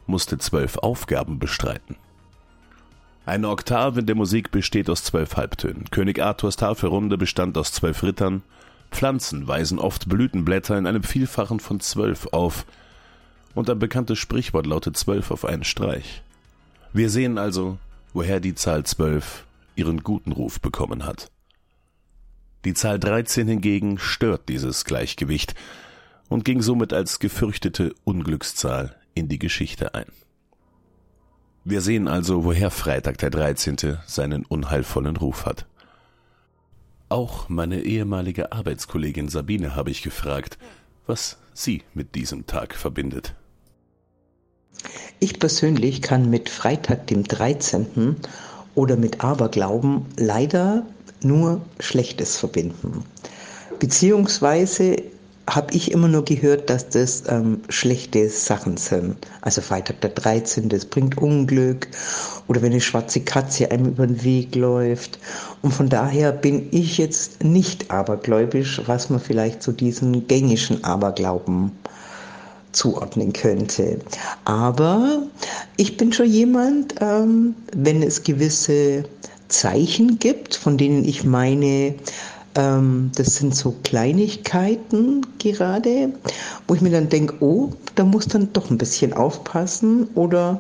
musste 0.08 0.38
zwölf 0.38 0.78
Aufgaben 0.78 1.40
bestreiten. 1.40 1.96
Eine 3.26 3.50
Oktave 3.50 4.02
in 4.02 4.06
der 4.06 4.16
Musik 4.16 4.52
besteht 4.52 4.90
aus 4.90 5.04
zwölf 5.04 5.38
Halbtönen. 5.38 5.86
König 5.92 6.22
Arthurs 6.22 6.58
Tafelrunde 6.58 7.18
bestand 7.18 7.58
aus 7.58 7.72
zwölf 7.72 8.04
Rittern. 8.04 8.44
Pflanzen 8.92 9.48
weisen 9.48 9.80
oft 9.80 10.10
Blütenblätter 10.10 10.78
in 10.78 10.88
einem 10.88 11.04
Vielfachen 11.04 11.60
von 11.60 11.80
zwölf 11.80 12.28
auf. 12.34 12.66
Und 13.56 13.70
ein 13.70 13.80
bekanntes 13.80 14.20
Sprichwort 14.20 14.66
lautet 14.66 14.98
zwölf 14.98 15.32
auf 15.32 15.46
einen 15.46 15.64
Streich. 15.64 16.23
Wir 16.94 17.10
sehen 17.10 17.40
also, 17.40 17.80
woher 18.14 18.40
die 18.40 18.54
Zahl 18.54 18.86
zwölf 18.86 19.48
ihren 19.76 20.04
guten 20.04 20.32
Ruf 20.32 20.62
bekommen 20.62 21.06
hat. 21.06 21.32
Die 22.66 22.76
Zahl 22.76 23.00
13 23.00 23.48
hingegen 23.48 23.98
stört 23.98 24.48
dieses 24.48 24.86
Gleichgewicht 24.86 25.56
und 26.30 26.46
ging 26.46 26.62
somit 26.62 26.94
als 26.94 27.18
gefürchtete 27.18 27.96
Unglückszahl 28.04 28.96
in 29.16 29.28
die 29.28 29.40
Geschichte 29.40 29.96
ein. 29.96 30.06
Wir 31.66 31.82
sehen 31.82 32.08
also, 32.08 32.44
woher 32.44 32.70
Freitag 32.70 33.18
der 33.18 33.32
13. 33.32 33.98
seinen 34.06 34.46
unheilvollen 34.46 35.18
Ruf 35.18 35.48
hat. 35.48 35.66
Auch 37.10 37.50
meine 37.50 37.82
ehemalige 37.82 38.52
Arbeitskollegin 38.52 39.30
Sabine 39.30 39.76
habe 39.76 39.90
ich 39.90 40.04
gefragt, 40.04 40.60
was 41.08 41.40
sie 41.54 41.84
mit 41.96 42.14
diesem 42.14 42.46
Tag 42.46 42.76
verbindet. 42.76 43.34
Ich 45.20 45.40
persönlich 45.40 46.02
kann 46.02 46.30
mit 46.30 46.50
Freitag 46.50 47.08
dem 47.08 47.24
13. 47.24 48.18
oder 48.76 48.98
mit 48.98 49.24
Aberglauben 49.24 50.06
leider 50.18 50.86
nur 51.22 51.62
Schlechtes 51.80 52.38
verbinden. 52.38 53.06
Beziehungsweise 53.80 54.98
habe 55.50 55.74
ich 55.74 55.92
immer 55.92 56.08
nur 56.08 56.24
gehört, 56.24 56.70
dass 56.70 56.90
das 56.90 57.24
ähm, 57.28 57.62
schlechte 57.68 58.30
Sachen 58.30 58.78
sind. 58.78 59.18
Also 59.42 59.62
Freitag 59.62 60.00
der 60.02 60.12
13. 60.12 60.70
das 60.70 60.86
bringt 60.86 61.18
Unglück 61.18 61.88
oder 62.48 62.62
wenn 62.62 62.72
eine 62.72 62.82
schwarze 62.82 63.20
Katze 63.20 63.70
einem 63.70 63.88
über 63.88 64.08
den 64.08 64.24
Weg 64.24 64.56
läuft. 64.56 65.20
Und 65.62 65.74
von 65.74 65.90
daher 65.90 66.32
bin 66.32 66.70
ich 66.72 66.98
jetzt 66.98 67.44
nicht 67.44 67.92
abergläubisch, 67.92 68.82
was 68.86 69.10
man 69.10 69.20
vielleicht 69.20 69.62
zu 69.62 69.74
diesen 69.74 70.28
gängischen 70.28 70.84
Aberglauben 70.84 71.72
zuordnen 72.74 73.34
könnte. 73.34 74.00
Aber 74.46 75.24
ich 75.78 75.98
bin 75.98 76.12
schon 76.14 76.28
jemand, 76.28 76.96
ähm, 77.02 77.56
wenn 77.76 78.04
es 78.04 78.24
gewisse 78.24 79.04
Zeichen 79.48 80.20
gibt, 80.20 80.56
von 80.56 80.78
denen 80.78 81.06
ich 81.06 81.24
meine, 81.24 81.96
ähm, 82.56 83.12
das 83.16 83.36
sind 83.36 83.56
so 83.56 83.76
Kleinigkeiten 83.84 85.26
gerade, 85.40 86.14
wo 86.68 86.76
ich 86.76 86.82
mir 86.82 86.92
dann 86.92 87.10
denke, 87.10 87.36
oh, 87.40 87.70
da 87.96 88.04
muss 88.04 88.28
dann 88.28 88.52
doch 88.54 88.70
ein 88.70 88.78
bisschen 88.78 89.14
aufpassen 89.14 90.08
oder 90.16 90.60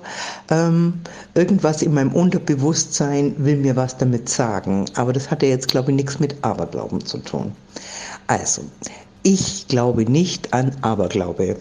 ähm, 0.50 0.93
irgendwas 1.36 1.82
in 1.82 1.93
meinem 1.93 2.13
Unterbewusstsein 2.13 3.36
will 3.38 3.58
mir 3.58 3.75
was 3.75 3.98
damit 3.98 4.29
sagen. 4.29 4.86
Aber 4.96 5.13
das 5.13 5.29
hat 5.29 5.43
ja 5.43 5.50
jetzt, 5.50 5.67
glaube 5.67 5.91
ich, 5.91 5.98
nichts 5.98 6.20
mit 6.20 6.36
Aberglauben 6.43 7.05
zu 7.05 7.17
tun. 7.20 7.51
Also, 8.27 8.63
ich 9.24 9.67
glaube 9.67 10.10
nicht 10.10 10.53
an 10.53 10.75
Aberglaube. 10.82 11.58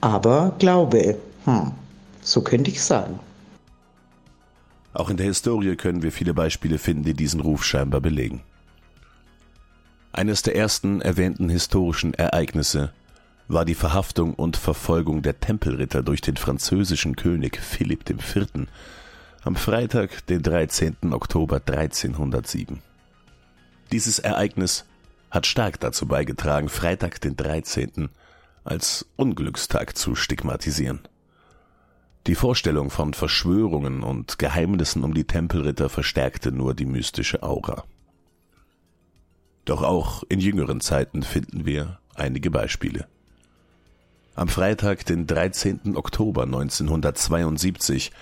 Aber 0.00 0.54
Glaube, 0.58 1.18
hm, 1.44 1.72
so 2.22 2.42
könnte 2.42 2.70
ich 2.70 2.82
sagen. 2.82 3.18
Auch 4.92 5.10
in 5.10 5.16
der 5.16 5.26
Historie 5.26 5.76
können 5.76 6.02
wir 6.02 6.12
viele 6.12 6.34
Beispiele 6.34 6.78
finden, 6.78 7.04
die 7.04 7.14
diesen 7.14 7.40
Ruf 7.40 7.64
scheinbar 7.64 8.00
belegen. 8.00 8.42
Eines 10.12 10.42
der 10.42 10.56
ersten 10.56 11.00
erwähnten 11.00 11.48
historischen 11.48 12.14
Ereignisse 12.14 12.92
war 13.46 13.64
die 13.64 13.74
Verhaftung 13.74 14.34
und 14.34 14.56
Verfolgung 14.56 15.22
der 15.22 15.40
Tempelritter 15.40 16.02
durch 16.02 16.20
den 16.20 16.36
französischen 16.36 17.16
König 17.16 17.58
Philipp 17.58 18.08
IV. 18.08 18.66
am 19.42 19.56
Freitag, 19.56 20.26
den 20.26 20.42
13. 20.42 20.96
Oktober 21.12 21.62
1307. 21.64 22.82
Dieses 23.92 24.18
Ereignis 24.18 24.84
hat 25.30 25.46
stark 25.46 25.80
dazu 25.80 26.06
beigetragen, 26.06 26.68
Freitag 26.68 27.20
den 27.20 27.36
13. 27.36 28.10
als 28.68 29.06
Unglückstag 29.16 29.96
zu 29.96 30.14
stigmatisieren. 30.14 31.00
Die 32.26 32.34
Vorstellung 32.34 32.90
von 32.90 33.14
Verschwörungen 33.14 34.02
und 34.02 34.38
Geheimnissen 34.38 35.02
um 35.02 35.14
die 35.14 35.24
Tempelritter 35.24 35.88
verstärkte 35.88 36.52
nur 36.52 36.74
die 36.74 36.84
mystische 36.84 37.42
Aura. 37.42 37.84
Doch 39.64 39.82
auch 39.82 40.22
in 40.28 40.40
jüngeren 40.40 40.80
Zeiten 40.80 41.22
finden 41.22 41.64
wir 41.64 41.98
einige 42.14 42.50
Beispiele. 42.50 43.06
Am 44.34 44.48
Freitag, 44.48 45.04
den 45.06 45.26
13. 45.26 45.96
Oktober 45.96 46.44
1972, 46.44 48.12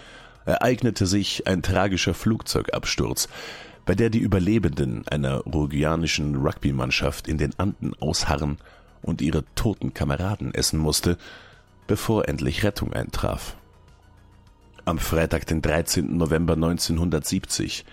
ereignete 0.45 1.07
sich 1.07 1.47
ein 1.47 1.63
tragischer 1.63 2.15
Flugzeugabsturz, 2.15 3.29
bei 3.85 3.95
der 3.95 4.11
die 4.11 4.21
Überlebenden 4.21 5.07
einer 5.09 5.47
uruguayanischen 5.47 6.37
Rugbymannschaft 6.37 7.29
in 7.29 7.39
den 7.39 7.59
Anden 7.59 7.95
ausharren 8.01 8.59
und 9.07 9.23
ihre 9.23 9.45
toten 9.55 9.95
Kameraden 9.95 10.53
essen 10.53 10.79
musste, 10.79 11.17
bevor 11.87 12.29
endlich 12.29 12.65
Rettung 12.65 12.93
eintraf. 12.93 13.57
Am 14.85 14.99
Freitag, 14.99 15.47
den 15.47 15.63
13. 15.63 16.17
November 16.17 16.55
1970, 16.55 17.85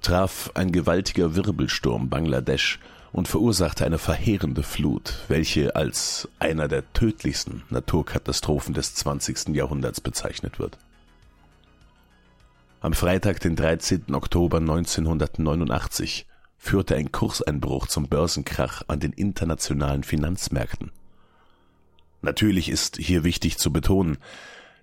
traf 0.00 0.50
ein 0.54 0.72
gewaltiger 0.72 1.34
Wirbelsturm 1.34 2.08
Bangladesch 2.08 2.78
und 3.12 3.28
verursachte 3.28 3.84
eine 3.84 3.98
verheerende 3.98 4.62
Flut, 4.62 5.18
welche 5.28 5.76
als 5.76 6.28
einer 6.38 6.68
der 6.68 6.90
tödlichsten 6.92 7.62
Naturkatastrophen 7.68 8.74
des 8.74 8.94
20. 8.94 9.48
Jahrhunderts 9.48 10.00
bezeichnet 10.00 10.58
wird. 10.58 10.78
Am 12.80 12.94
Freitag, 12.94 13.40
den 13.40 13.54
13. 13.54 14.14
Oktober 14.14 14.58
1989, 14.58 16.26
führte 16.62 16.94
ein 16.94 17.10
Kurseinbruch 17.10 17.88
zum 17.88 18.08
Börsenkrach 18.08 18.84
an 18.86 19.00
den 19.00 19.12
internationalen 19.12 20.04
Finanzmärkten. 20.04 20.92
Natürlich 22.20 22.68
ist 22.68 22.98
hier 22.98 23.24
wichtig 23.24 23.58
zu 23.58 23.72
betonen, 23.72 24.18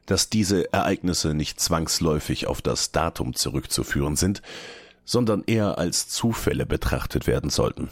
dass 0.06 0.30
diese 0.30 0.74
Ereignisse 0.74 1.34
nicht 1.34 1.62
zwangsläufig 1.62 2.48
auf 2.48 2.62
das 2.62 2.92
Datum 2.92 3.34
zurückzuführen 3.34 4.18
sind, 4.18 4.42
sondern 5.06 5.46
eher 5.48 5.78
als 5.78 6.10
Zufälle 6.10 6.66
betrachtet 6.66 7.28
werden 7.28 7.50
sollten. 7.50 7.88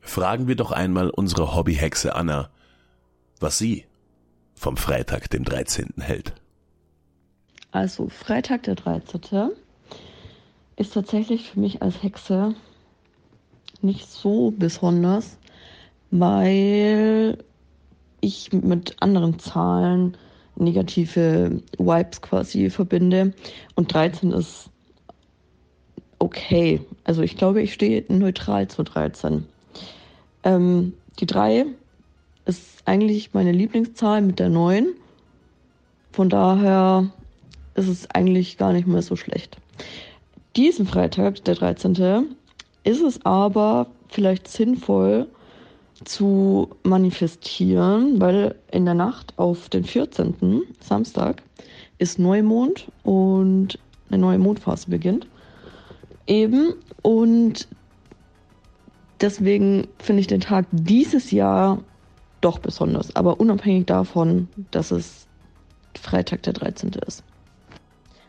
Fragen 0.00 0.48
wir 0.48 0.56
doch 0.56 0.72
einmal 0.72 1.10
unsere 1.10 1.54
Hobbyhexe 1.54 2.16
Anna, 2.16 2.48
was 3.38 3.58
sie 3.58 3.84
vom 4.54 4.78
Freitag, 4.78 5.28
dem 5.28 5.44
13. 5.44 5.92
hält. 6.00 6.32
Also 7.70 8.08
Freitag 8.08 8.62
der 8.62 8.76
13. 8.76 9.50
ist 10.76 10.94
tatsächlich 10.94 11.50
für 11.50 11.60
mich 11.60 11.82
als 11.82 12.02
Hexe 12.02 12.56
nicht 13.84 14.10
so 14.10 14.52
besonders, 14.56 15.38
weil 16.10 17.38
ich 18.20 18.52
mit 18.52 18.96
anderen 19.00 19.38
Zahlen 19.38 20.16
negative 20.56 21.60
Vibes 21.78 22.22
quasi 22.22 22.70
verbinde 22.70 23.34
und 23.74 23.92
13 23.92 24.32
ist 24.32 24.70
okay. 26.18 26.80
Also 27.04 27.22
ich 27.22 27.36
glaube, 27.36 27.62
ich 27.62 27.74
stehe 27.74 28.04
neutral 28.08 28.68
zu 28.68 28.82
13. 28.82 29.44
Ähm, 30.44 30.94
die 31.20 31.26
3 31.26 31.66
ist 32.46 32.82
eigentlich 32.84 33.34
meine 33.34 33.52
Lieblingszahl 33.52 34.22
mit 34.22 34.38
der 34.38 34.48
9. 34.48 34.88
Von 36.12 36.28
daher 36.28 37.10
ist 37.74 37.88
es 37.88 38.10
eigentlich 38.10 38.56
gar 38.56 38.72
nicht 38.72 38.86
mehr 38.86 39.02
so 39.02 39.16
schlecht. 39.16 39.56
Diesen 40.56 40.86
Freitag, 40.86 41.44
der 41.44 41.56
13., 41.56 42.36
ist 42.84 43.02
es 43.02 43.24
aber 43.24 43.88
vielleicht 44.08 44.46
sinnvoll 44.48 45.26
zu 46.04 46.70
manifestieren, 46.82 48.20
weil 48.20 48.56
in 48.70 48.84
der 48.84 48.94
Nacht 48.94 49.34
auf 49.38 49.68
den 49.68 49.84
14. 49.84 50.62
Samstag 50.80 51.42
ist 51.98 52.18
Neumond 52.18 52.90
und 53.02 53.78
eine 54.10 54.18
neue 54.18 54.38
Mondphase 54.38 54.90
beginnt. 54.90 55.26
Eben. 56.26 56.74
Und 57.02 57.68
deswegen 59.20 59.88
finde 59.98 60.20
ich 60.20 60.26
den 60.26 60.40
Tag 60.40 60.66
dieses 60.72 61.30
Jahr 61.30 61.78
doch 62.40 62.58
besonders. 62.58 63.14
Aber 63.16 63.40
unabhängig 63.40 63.86
davon, 63.86 64.48
dass 64.70 64.90
es 64.90 65.26
Freitag 65.98 66.42
der 66.42 66.52
13. 66.52 66.92
ist. 67.06 67.22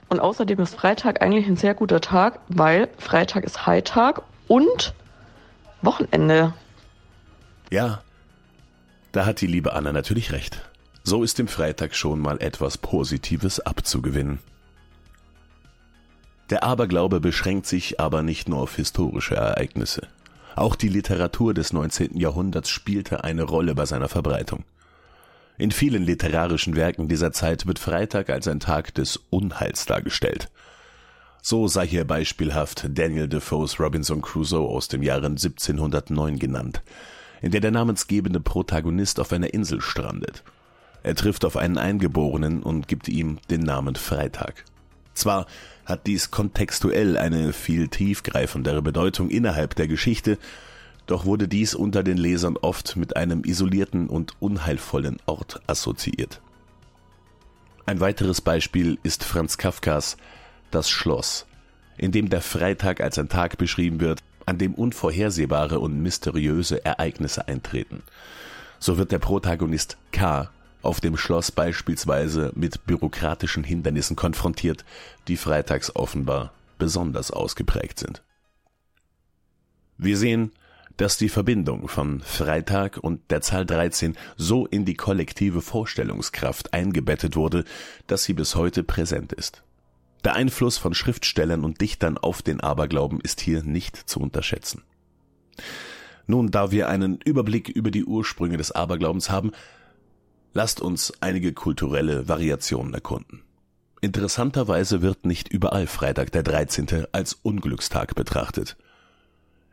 Und 0.08 0.20
außerdem 0.20 0.60
ist 0.60 0.76
Freitag 0.76 1.22
eigentlich 1.22 1.48
ein 1.48 1.58
sehr 1.58 1.74
guter 1.74 2.00
Tag, 2.00 2.40
weil 2.48 2.90
Freitag 2.98 3.44
ist 3.44 3.66
Hightag 3.66 4.22
und 4.48 4.94
Wochenende. 5.82 6.54
Ja, 7.70 8.02
da 9.12 9.26
hat 9.26 9.42
die 9.42 9.48
liebe 9.48 9.74
Anna 9.74 9.92
natürlich 9.92 10.32
recht. 10.32 10.62
So 11.04 11.24
ist 11.24 11.38
dem 11.38 11.48
Freitag 11.48 11.96
schon 11.96 12.20
mal 12.20 12.42
etwas 12.42 12.78
Positives 12.78 13.60
abzugewinnen. 13.60 14.40
Der 16.50 16.64
Aberglaube 16.64 17.20
beschränkt 17.20 17.66
sich 17.66 18.00
aber 18.00 18.24
nicht 18.24 18.50
nur 18.50 18.60
auf 18.60 18.76
historische 18.76 19.36
Ereignisse. 19.36 20.08
Auch 20.56 20.76
die 20.76 20.90
Literatur 20.90 21.54
des 21.54 21.74
19. 21.74 22.18
Jahrhunderts 22.18 22.70
spielte 22.70 23.24
eine 23.24 23.44
Rolle 23.44 23.76
bei 23.76 23.86
seiner 23.86 24.10
Verbreitung. 24.10 24.64
In 25.58 25.72
vielen 25.72 26.04
literarischen 26.04 26.76
Werken 26.76 27.08
dieser 27.08 27.32
Zeit 27.32 27.66
wird 27.66 27.80
Freitag 27.80 28.30
als 28.30 28.48
ein 28.48 28.60
Tag 28.60 28.94
des 28.94 29.18
Unheils 29.30 29.86
dargestellt. 29.86 30.50
So 31.48 31.68
sei 31.68 31.86
hier 31.86 32.06
beispielhaft 32.06 32.88
Daniel 32.90 33.28
Defoes 33.28 33.80
Robinson 33.80 34.24
Crusoe 34.24 34.68
aus 34.68 34.88
dem 34.88 35.04
Jahre 35.04 35.28
1709 35.28 36.40
genannt, 36.40 36.82
in 37.40 37.52
der 37.52 37.62
der 37.62 37.70
namensgebende 37.70 38.40
Protagonist 38.40 39.20
auf 39.20 39.32
einer 39.32 39.54
Insel 39.54 39.80
strandet. 39.80 40.42
Er 41.04 41.14
trifft 41.14 41.46
auf 41.46 41.56
einen 41.56 41.78
Eingeborenen 41.78 42.64
und 42.64 42.88
gibt 42.88 43.08
ihm 43.10 43.38
den 43.52 43.62
Namen 43.62 43.94
Freitag. 43.94 44.66
Zwar 45.14 45.46
hat 45.86 46.08
dies 46.08 46.32
kontextuell 46.32 47.16
eine 47.16 47.54
viel 47.54 47.90
tiefgreifendere 47.90 48.82
Bedeutung 48.82 49.30
innerhalb 49.30 49.76
der 49.76 49.88
Geschichte, 49.88 50.40
doch 51.06 51.26
wurde 51.26 51.48
dies 51.48 51.76
unter 51.76 52.02
den 52.02 52.18
Lesern 52.18 52.58
oft 52.58 52.96
mit 52.96 53.16
einem 53.16 53.44
isolierten 53.44 54.08
und 54.08 54.34
unheilvollen 54.40 55.18
Ort 55.28 55.62
assoziiert. 55.68 56.42
Ein 57.86 58.00
weiteres 58.00 58.42
Beispiel 58.42 58.98
ist 59.04 59.24
Franz 59.24 59.60
Kafkas 59.60 60.18
Das 60.72 60.90
Schloss, 60.90 61.46
in 61.98 62.12
dem 62.12 62.30
der 62.30 62.42
Freitag 62.42 63.02
als 63.02 63.18
ein 63.18 63.30
Tag 63.30 63.58
beschrieben 63.58 64.00
wird, 64.00 64.22
an 64.46 64.58
dem 64.58 64.74
unvorhersehbare 64.76 65.80
und 65.80 66.02
mysteriöse 66.02 66.84
Ereignisse 66.86 67.48
eintreten. 67.48 68.04
So 68.80 68.98
wird 68.98 69.12
der 69.12 69.20
Protagonist 69.20 69.98
K 70.12 70.50
auf 70.82 71.02
dem 71.02 71.18
Schloss 71.18 71.52
beispielsweise 71.52 72.52
mit 72.56 72.86
bürokratischen 72.86 73.64
Hindernissen 73.64 74.16
konfrontiert, 74.16 74.86
die 75.28 75.38
freitags 75.38 75.96
offenbar 75.96 76.54
besonders 76.78 77.32
ausgeprägt 77.32 78.00
sind. 78.00 78.22
Wir 79.98 80.18
sehen, 80.18 80.52
dass 80.98 81.18
die 81.18 81.30
Verbindung 81.30 81.88
von 81.88 82.22
Freitag 82.22 82.98
und 82.98 83.32
der 83.32 83.42
Zahl 83.42 83.66
13 83.66 84.16
so 84.38 84.66
in 84.66 84.86
die 84.86 84.94
kollektive 84.94 85.62
Vorstellungskraft 85.62 86.74
eingebettet 86.74 87.36
wurde, 87.36 87.66
dass 88.08 88.24
sie 88.24 88.34
bis 88.34 88.56
heute 88.56 88.84
präsent 88.84 89.34
ist. 89.34 89.64
Der 90.24 90.34
Einfluss 90.34 90.78
von 90.78 90.94
Schriftstellern 90.94 91.64
und 91.64 91.82
Dichtern 91.82 92.18
auf 92.18 92.42
den 92.42 92.60
Aberglauben 92.62 93.20
ist 93.22 93.42
hier 93.42 93.64
nicht 93.64 93.96
zu 93.96 94.20
unterschätzen. 94.20 94.84
Nun, 96.28 96.50
da 96.50 96.72
wir 96.72 96.90
einen 96.90 97.20
Überblick 97.24 97.70
über 97.70 97.92
die 97.92 98.06
Ursprünge 98.06 98.58
des 98.58 98.72
Aberglaubens 98.72 99.30
haben, 99.30 99.52
lasst 100.54 100.82
uns 100.82 101.14
einige 101.22 101.54
kulturelle 101.54 102.28
Variationen 102.28 102.94
erkunden. 102.94 103.44
Interessanterweise 104.02 105.02
wird 105.02 105.26
nicht 105.26 105.50
überall 105.50 105.88
Freitag 105.88 106.32
der 106.32 106.44
13. 106.44 107.06
als 107.12 107.34
Unglückstag 107.34 108.16
betrachtet. 108.16 108.78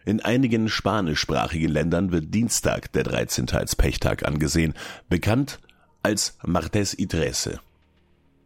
In 0.04 0.20
einigen 0.20 0.68
spanischsprachigen 0.68 1.70
Ländern 1.70 2.12
wird 2.12 2.34
Dienstag 2.34 2.92
der 2.92 3.04
13. 3.04 3.50
als 3.50 3.76
Pechtag 3.76 4.26
angesehen, 4.26 4.74
bekannt 5.08 5.60
als 6.02 6.36
Martes 6.44 6.98
y 6.98 7.08
Trece. 7.08 7.60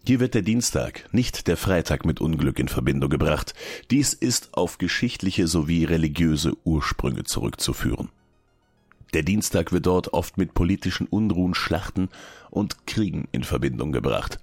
Hier 0.07 0.21
wird 0.21 0.35
der 0.35 0.42
Dienstag, 0.42 1.12
nicht 1.12 1.49
der 1.49 1.57
Freitag 1.57 2.05
mit 2.05 2.21
Unglück 2.21 2.61
in 2.61 2.69
Verbindung 2.69 3.11
gebracht. 3.11 3.55
Dies 3.90 4.12
ist 4.12 4.57
auf 4.57 4.79
geschichtliche 4.79 5.49
sowie 5.49 5.83
religiöse 5.83 6.57
Ursprünge 6.62 7.25
zurückzuführen. 7.25 8.11
Der 9.14 9.25
Dienstag 9.25 9.73
wird 9.73 9.87
dort 9.87 10.12
oft 10.12 10.38
mit 10.38 10.55
politischen 10.55 11.09
Unruhen, 11.09 11.57
Schlachten 11.57 12.09
und 12.51 12.87
Kriegen 12.87 13.27
in 13.33 13.42
Verbindung 13.42 13.90
gebracht. 13.90 14.38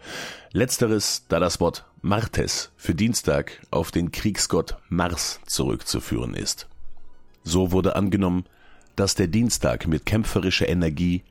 Letzteres, 0.52 1.24
da 1.30 1.40
das 1.40 1.62
Wort 1.62 1.86
Martes 2.02 2.74
für 2.76 2.94
Dienstag 2.94 3.62
auf 3.72 3.92
den 3.92 4.12
Kriegsgott 4.12 4.76
Mars 4.90 5.40
zurückzuführen 5.46 6.34
ist. 6.34 6.68
So 7.46 7.72
wurde 7.72 7.96
angenommen, 7.96 8.44
dass 8.98 9.16
der 9.16 9.28
Dienstag 9.28 9.88
mit 9.88 10.06
kämpferischer 10.06 10.68
Energie 10.68 11.24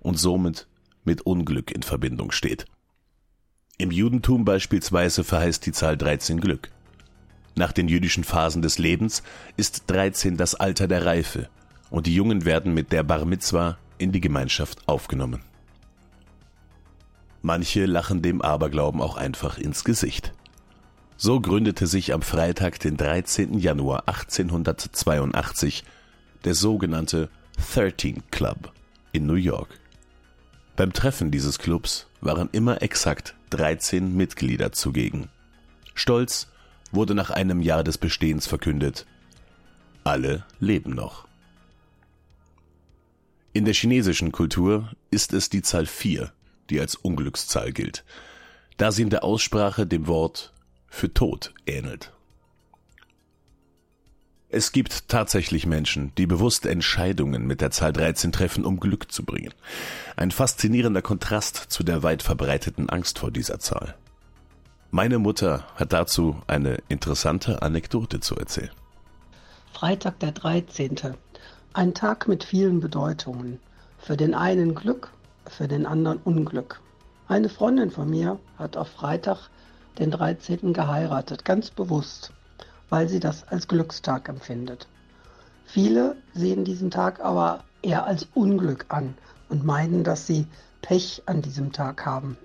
und 0.00 0.18
somit 0.18 0.66
mit 1.04 1.22
Unglück 1.22 1.70
in 1.70 1.82
Verbindung 1.82 2.32
steht. 2.32 2.66
Im 3.80 3.92
Judentum 3.92 4.44
beispielsweise 4.44 5.22
verheißt 5.22 5.64
die 5.64 5.70
Zahl 5.70 5.96
13 5.96 6.40
Glück. 6.40 6.68
Nach 7.54 7.70
den 7.70 7.86
jüdischen 7.86 8.24
Phasen 8.24 8.60
des 8.60 8.78
Lebens 8.78 9.22
ist 9.56 9.84
13 9.86 10.36
das 10.36 10.56
Alter 10.56 10.88
der 10.88 11.06
Reife 11.06 11.48
und 11.88 12.08
die 12.08 12.14
Jungen 12.14 12.44
werden 12.44 12.74
mit 12.74 12.90
der 12.90 13.04
Bar 13.04 13.24
Mitzwa 13.24 13.78
in 13.96 14.10
die 14.10 14.20
Gemeinschaft 14.20 14.88
aufgenommen. 14.88 15.42
Manche 17.40 17.86
lachen 17.86 18.20
dem 18.20 18.42
Aberglauben 18.42 19.00
auch 19.00 19.16
einfach 19.16 19.58
ins 19.58 19.84
Gesicht. 19.84 20.32
So 21.16 21.40
gründete 21.40 21.86
sich 21.86 22.12
am 22.12 22.22
Freitag, 22.22 22.80
den 22.80 22.96
13. 22.96 23.60
Januar 23.60 24.08
1882, 24.08 25.84
der 26.42 26.54
sogenannte 26.54 27.28
13 27.72 28.24
Club 28.32 28.72
in 29.12 29.26
New 29.26 29.34
York. 29.34 29.68
Beim 30.78 30.92
Treffen 30.92 31.32
dieses 31.32 31.58
Clubs 31.58 32.06
waren 32.20 32.48
immer 32.52 32.82
exakt 32.82 33.34
13 33.50 34.16
Mitglieder 34.16 34.70
zugegen. 34.70 35.28
Stolz 35.92 36.52
wurde 36.92 37.16
nach 37.16 37.30
einem 37.30 37.62
Jahr 37.62 37.82
des 37.82 37.98
Bestehens 37.98 38.46
verkündet, 38.46 39.04
alle 40.04 40.44
leben 40.60 40.94
noch. 40.94 41.26
In 43.52 43.64
der 43.64 43.74
chinesischen 43.74 44.30
Kultur 44.30 44.92
ist 45.10 45.32
es 45.32 45.50
die 45.50 45.62
Zahl 45.62 45.84
4, 45.84 46.32
die 46.70 46.78
als 46.78 46.94
Unglückszahl 46.94 47.72
gilt, 47.72 48.04
da 48.76 48.92
sie 48.92 49.02
in 49.02 49.10
der 49.10 49.24
Aussprache 49.24 49.84
dem 49.84 50.06
Wort 50.06 50.52
für 50.86 51.12
tot 51.12 51.54
ähnelt. 51.66 52.12
Es 54.50 54.72
gibt 54.72 55.08
tatsächlich 55.08 55.66
Menschen, 55.66 56.12
die 56.16 56.26
bewusst 56.26 56.64
Entscheidungen 56.64 57.46
mit 57.46 57.60
der 57.60 57.70
Zahl 57.70 57.92
13 57.92 58.32
treffen, 58.32 58.64
um 58.64 58.80
Glück 58.80 59.12
zu 59.12 59.22
bringen. 59.22 59.52
Ein 60.16 60.30
faszinierender 60.30 61.02
Kontrast 61.02 61.56
zu 61.56 61.82
der 61.82 62.02
weit 62.02 62.22
verbreiteten 62.22 62.88
Angst 62.88 63.18
vor 63.18 63.30
dieser 63.30 63.58
Zahl. 63.58 63.94
Meine 64.90 65.18
Mutter 65.18 65.66
hat 65.74 65.92
dazu 65.92 66.40
eine 66.46 66.78
interessante 66.88 67.60
Anekdote 67.60 68.20
zu 68.20 68.36
erzählen. 68.36 68.70
Freitag 69.74 70.18
der 70.20 70.32
13. 70.32 70.96
Ein 71.74 71.92
Tag 71.92 72.26
mit 72.26 72.42
vielen 72.42 72.80
Bedeutungen. 72.80 73.60
Für 73.98 74.16
den 74.16 74.34
einen 74.34 74.74
Glück, 74.74 75.10
für 75.46 75.68
den 75.68 75.84
anderen 75.84 76.20
Unglück. 76.24 76.80
Eine 77.28 77.50
Freundin 77.50 77.90
von 77.90 78.08
mir 78.08 78.38
hat 78.58 78.78
auf 78.78 78.88
Freitag 78.88 79.50
den 79.98 80.10
13. 80.10 80.72
geheiratet, 80.72 81.44
ganz 81.44 81.70
bewusst, 81.70 82.32
weil 82.90 83.08
sie 83.08 83.20
das 83.20 83.46
als 83.48 83.68
Glückstag 83.68 84.28
empfindet. 84.28 84.86
Viele 85.64 86.16
sehen 86.34 86.64
diesen 86.64 86.90
Tag 86.90 87.20
aber 87.20 87.64
eher 87.82 88.06
als 88.06 88.26
Unglück 88.34 88.86
an 88.88 89.14
und 89.48 89.64
meinen, 89.64 90.04
dass 90.04 90.26
sie 90.26 90.46
Pech 90.82 91.22
an 91.26 91.42
diesem 91.42 91.72
Tag 91.72 92.06
haben. 92.06 92.36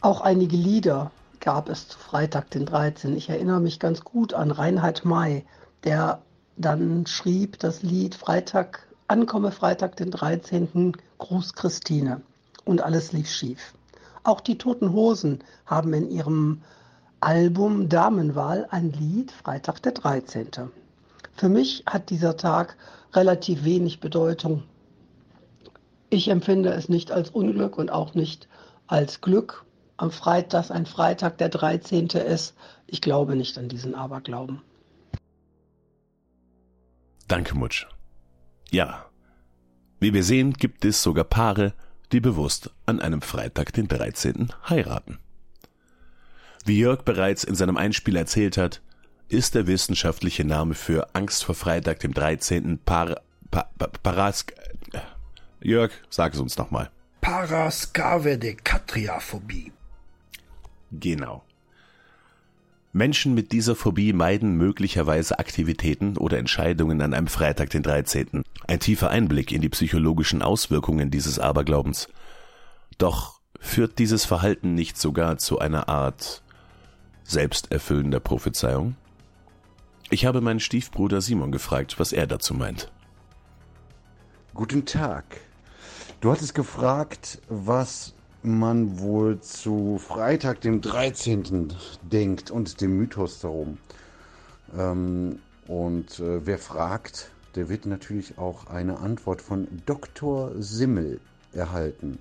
Auch 0.00 0.20
einige 0.20 0.56
Lieder 0.56 1.10
gab 1.40 1.68
es 1.68 1.88
zu 1.88 1.98
Freitag 1.98 2.50
den 2.50 2.66
13. 2.66 3.16
Ich 3.16 3.28
erinnere 3.28 3.60
mich 3.60 3.80
ganz 3.80 4.02
gut 4.02 4.34
an 4.34 4.50
Reinhard 4.50 5.04
May, 5.04 5.44
der 5.84 6.22
dann 6.56 7.06
schrieb 7.06 7.58
das 7.58 7.82
Lied 7.82 8.14
Freitag, 8.14 8.86
Ankomme 9.08 9.50
Freitag 9.50 9.96
den 9.96 10.10
13. 10.10 10.96
Gruß 11.18 11.54
Christine 11.54 12.22
und 12.64 12.80
alles 12.80 13.12
lief 13.12 13.28
schief. 13.28 13.74
Auch 14.24 14.40
die 14.40 14.56
Toten 14.56 14.92
Hosen 14.92 15.42
haben 15.66 15.92
in 15.92 16.10
ihrem 16.10 16.62
Album 17.22 17.88
Damenwahl 17.88 18.66
ein 18.70 18.90
Lied, 18.90 19.30
Freitag 19.30 19.80
der 19.80 19.92
13. 19.92 20.48
Für 21.36 21.48
mich 21.48 21.84
hat 21.86 22.10
dieser 22.10 22.36
Tag 22.36 22.76
relativ 23.12 23.62
wenig 23.62 24.00
Bedeutung. 24.00 24.64
Ich 26.10 26.26
empfinde 26.26 26.70
es 26.70 26.88
nicht 26.88 27.12
als 27.12 27.30
Unglück 27.30 27.78
und 27.78 27.92
auch 27.92 28.14
nicht 28.14 28.48
als 28.88 29.20
Glück. 29.20 29.64
Am 29.98 30.10
Freitag, 30.10 30.50
dass 30.50 30.70
ein 30.72 30.84
Freitag 30.84 31.38
der 31.38 31.48
13. 31.48 32.08
ist, 32.08 32.54
ich 32.88 33.00
glaube 33.00 33.36
nicht 33.36 33.56
an 33.56 33.68
diesen 33.68 33.94
Aberglauben. 33.94 34.60
Danke, 37.28 37.54
Mutsch. 37.54 37.86
Ja, 38.72 39.06
wie 40.00 40.12
wir 40.12 40.24
sehen, 40.24 40.54
gibt 40.54 40.84
es 40.84 41.04
sogar 41.04 41.24
Paare, 41.24 41.72
die 42.10 42.18
bewusst 42.18 42.72
an 42.84 43.00
einem 43.00 43.22
Freitag 43.22 43.72
den 43.74 43.86
13. 43.86 44.48
heiraten. 44.68 45.20
Wie 46.64 46.78
Jörg 46.78 47.02
bereits 47.02 47.42
in 47.44 47.56
seinem 47.56 47.76
Einspiel 47.76 48.16
erzählt 48.16 48.56
hat, 48.56 48.80
ist 49.28 49.54
der 49.54 49.66
wissenschaftliche 49.66 50.44
Name 50.44 50.72
für 50.74 51.14
Angst 51.14 51.44
vor 51.44 51.56
Freitag 51.56 52.00
dem 52.00 52.14
13. 52.14 52.78
Par, 52.84 53.20
pa, 53.50 53.68
pa, 53.78 53.88
Parask... 54.02 54.54
Jörg, 55.60 55.92
sag 56.10 56.34
es 56.34 56.40
uns 56.40 56.58
nochmal. 56.58 56.90
Paraskaverdekatriaphobie. 57.20 59.72
Genau. 60.92 61.42
Menschen 62.92 63.34
mit 63.34 63.50
dieser 63.52 63.74
Phobie 63.74 64.12
meiden 64.12 64.56
möglicherweise 64.56 65.38
Aktivitäten 65.38 66.18
oder 66.18 66.38
Entscheidungen 66.38 67.00
an 67.00 67.14
einem 67.14 67.28
Freitag 67.28 67.70
den 67.70 67.82
13. 67.82 68.42
Ein 68.68 68.80
tiefer 68.80 69.08
Einblick 69.08 69.50
in 69.50 69.62
die 69.62 69.70
psychologischen 69.70 70.42
Auswirkungen 70.42 71.10
dieses 71.10 71.38
Aberglaubens. 71.38 72.08
Doch 72.98 73.40
führt 73.58 73.98
dieses 73.98 74.26
Verhalten 74.26 74.74
nicht 74.74 74.98
sogar 74.98 75.38
zu 75.38 75.58
einer 75.58 75.88
Art 75.88 76.42
selbsterfüllender 77.32 78.20
Prophezeiung? 78.20 78.94
Ich 80.10 80.26
habe 80.26 80.40
meinen 80.42 80.60
Stiefbruder 80.60 81.20
Simon 81.22 81.50
gefragt, 81.50 81.98
was 81.98 82.12
er 82.12 82.26
dazu 82.26 82.54
meint. 82.54 82.92
Guten 84.54 84.84
Tag. 84.84 85.24
Du 86.20 86.30
hattest 86.30 86.54
gefragt, 86.54 87.40
was 87.48 88.14
man 88.42 88.98
wohl 88.98 89.40
zu 89.40 89.98
Freitag, 89.98 90.60
dem 90.60 90.82
13. 90.82 91.72
denkt 92.02 92.50
und 92.50 92.80
dem 92.82 92.98
Mythos 92.98 93.40
darum. 93.40 93.78
Ähm, 94.76 95.38
und 95.66 96.20
äh, 96.20 96.44
wer 96.44 96.58
fragt, 96.58 97.30
der 97.54 97.70
wird 97.70 97.86
natürlich 97.86 98.36
auch 98.36 98.66
eine 98.66 98.98
Antwort 98.98 99.40
von 99.40 99.66
Dr. 99.86 100.52
Simmel 100.58 101.20
erhalten. 101.52 102.18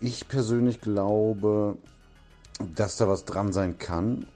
Ich 0.00 0.26
persönlich 0.26 0.80
glaube, 0.80 1.76
dass 2.74 2.96
da 2.96 3.08
was 3.08 3.24
dran 3.24 3.52
sein 3.52 3.78
kann, 3.78 4.26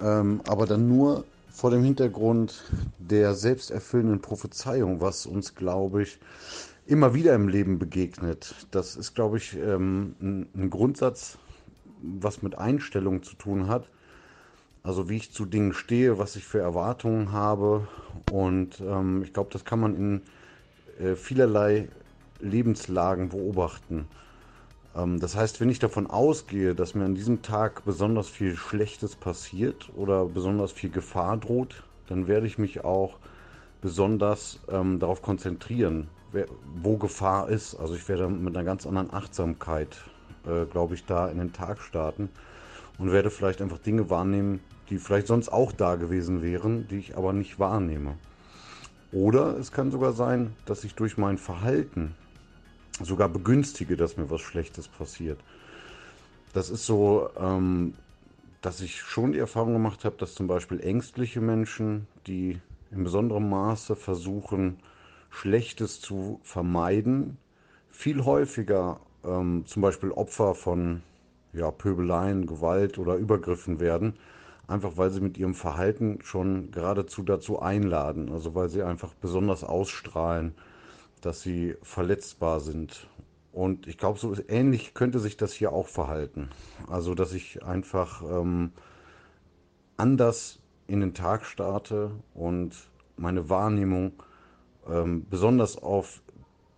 ähm, 0.00 0.40
aber 0.46 0.66
dann 0.66 0.88
nur 0.88 1.24
vor 1.50 1.70
dem 1.70 1.84
Hintergrund 1.84 2.64
der 2.98 3.34
selbsterfüllenden 3.34 4.20
Prophezeiung, 4.20 5.00
was 5.00 5.26
uns, 5.26 5.54
glaube 5.54 6.02
ich, 6.02 6.18
immer 6.86 7.14
wieder 7.14 7.34
im 7.34 7.48
Leben 7.48 7.78
begegnet. 7.78 8.54
Das 8.70 8.96
ist, 8.96 9.14
glaube 9.14 9.38
ich, 9.38 9.56
ähm, 9.56 10.14
ein, 10.20 10.48
ein 10.54 10.70
Grundsatz, 10.70 11.38
was 12.02 12.42
mit 12.42 12.58
Einstellung 12.58 13.22
zu 13.22 13.36
tun 13.36 13.68
hat. 13.68 13.88
Also 14.82 15.08
wie 15.08 15.16
ich 15.16 15.32
zu 15.32 15.46
Dingen 15.46 15.72
stehe, 15.72 16.18
was 16.18 16.36
ich 16.36 16.44
für 16.44 16.58
Erwartungen 16.58 17.32
habe. 17.32 17.88
Und 18.30 18.80
ähm, 18.80 19.22
ich 19.22 19.32
glaube, 19.32 19.50
das 19.52 19.64
kann 19.64 19.80
man 19.80 19.96
in 19.96 20.22
äh, 20.98 21.14
vielerlei 21.16 21.88
Lebenslagen 22.40 23.30
beobachten. 23.30 24.06
Ähm, 24.96 25.20
das 25.20 25.36
heißt, 25.36 25.60
wenn 25.60 25.70
ich 25.70 25.78
davon 25.78 26.06
ausgehe, 26.06 26.74
dass 26.74 26.94
mir 26.94 27.04
an 27.04 27.14
diesem 27.14 27.42
Tag 27.42 27.84
besonders 27.84 28.28
viel 28.28 28.56
Schlechtes 28.56 29.16
passiert 29.16 29.90
oder 29.96 30.26
besonders 30.26 30.72
viel 30.72 30.90
Gefahr 30.90 31.36
droht, 31.36 31.82
dann 32.08 32.28
werde 32.28 32.46
ich 32.46 32.58
mich 32.58 32.84
auch 32.84 33.18
besonders 33.80 34.60
ähm, 34.70 34.98
darauf 34.98 35.22
konzentrieren, 35.22 36.08
wer, 36.32 36.46
wo 36.82 36.96
Gefahr 36.96 37.48
ist. 37.48 37.74
Also 37.74 37.94
ich 37.94 38.08
werde 38.08 38.28
mit 38.28 38.56
einer 38.56 38.64
ganz 38.64 38.86
anderen 38.86 39.12
Achtsamkeit, 39.12 39.96
äh, 40.46 40.64
glaube 40.66 40.94
ich, 40.94 41.04
da 41.04 41.28
in 41.28 41.38
den 41.38 41.52
Tag 41.52 41.80
starten 41.80 42.28
und 42.98 43.12
werde 43.12 43.30
vielleicht 43.30 43.60
einfach 43.60 43.78
Dinge 43.78 44.10
wahrnehmen, 44.10 44.60
die 44.90 44.98
vielleicht 44.98 45.26
sonst 45.26 45.48
auch 45.48 45.72
da 45.72 45.96
gewesen 45.96 46.42
wären, 46.42 46.86
die 46.88 46.98
ich 46.98 47.16
aber 47.16 47.32
nicht 47.32 47.58
wahrnehme. 47.58 48.14
Oder 49.12 49.56
es 49.58 49.70
kann 49.70 49.90
sogar 49.90 50.12
sein, 50.12 50.54
dass 50.66 50.84
ich 50.84 50.94
durch 50.94 51.16
mein 51.16 51.38
Verhalten 51.38 52.14
sogar 53.00 53.28
begünstige, 53.28 53.96
dass 53.96 54.16
mir 54.16 54.30
was 54.30 54.40
Schlechtes 54.40 54.88
passiert. 54.88 55.40
Das 56.52 56.70
ist 56.70 56.86
so, 56.86 57.30
ähm, 57.38 57.94
dass 58.62 58.80
ich 58.80 59.00
schon 59.00 59.32
die 59.32 59.38
Erfahrung 59.38 59.72
gemacht 59.72 60.04
habe, 60.04 60.16
dass 60.18 60.34
zum 60.34 60.46
Beispiel 60.46 60.80
ängstliche 60.80 61.40
Menschen, 61.40 62.06
die 62.26 62.60
in 62.90 63.04
besonderem 63.04 63.50
Maße 63.50 63.96
versuchen, 63.96 64.78
Schlechtes 65.30 66.00
zu 66.00 66.40
vermeiden, 66.44 67.38
viel 67.90 68.24
häufiger 68.24 69.00
ähm, 69.24 69.64
zum 69.66 69.82
Beispiel 69.82 70.12
Opfer 70.12 70.54
von 70.54 71.02
ja, 71.52 71.70
Pöbeleien, 71.70 72.46
Gewalt 72.46 72.98
oder 72.98 73.16
Übergriffen 73.16 73.80
werden, 73.80 74.14
einfach 74.66 74.96
weil 74.96 75.10
sie 75.10 75.20
mit 75.20 75.38
ihrem 75.38 75.54
Verhalten 75.54 76.18
schon 76.22 76.70
geradezu 76.70 77.22
dazu 77.22 77.60
einladen, 77.60 78.30
also 78.30 78.54
weil 78.54 78.68
sie 78.68 78.82
einfach 78.82 79.14
besonders 79.14 79.64
ausstrahlen, 79.64 80.54
dass 81.24 81.42
sie 81.42 81.76
verletzbar 81.82 82.60
sind. 82.60 83.08
Und 83.52 83.86
ich 83.86 83.98
glaube, 83.98 84.18
so 84.18 84.34
ähnlich 84.48 84.94
könnte 84.94 85.20
sich 85.20 85.36
das 85.36 85.52
hier 85.52 85.72
auch 85.72 85.88
verhalten. 85.88 86.50
Also, 86.88 87.14
dass 87.14 87.32
ich 87.32 87.64
einfach 87.64 88.22
ähm, 88.22 88.72
anders 89.96 90.58
in 90.86 91.00
den 91.00 91.14
Tag 91.14 91.44
starte 91.44 92.10
und 92.34 92.74
meine 93.16 93.48
Wahrnehmung 93.48 94.12
ähm, 94.88 95.26
besonders 95.30 95.80
auf 95.80 96.20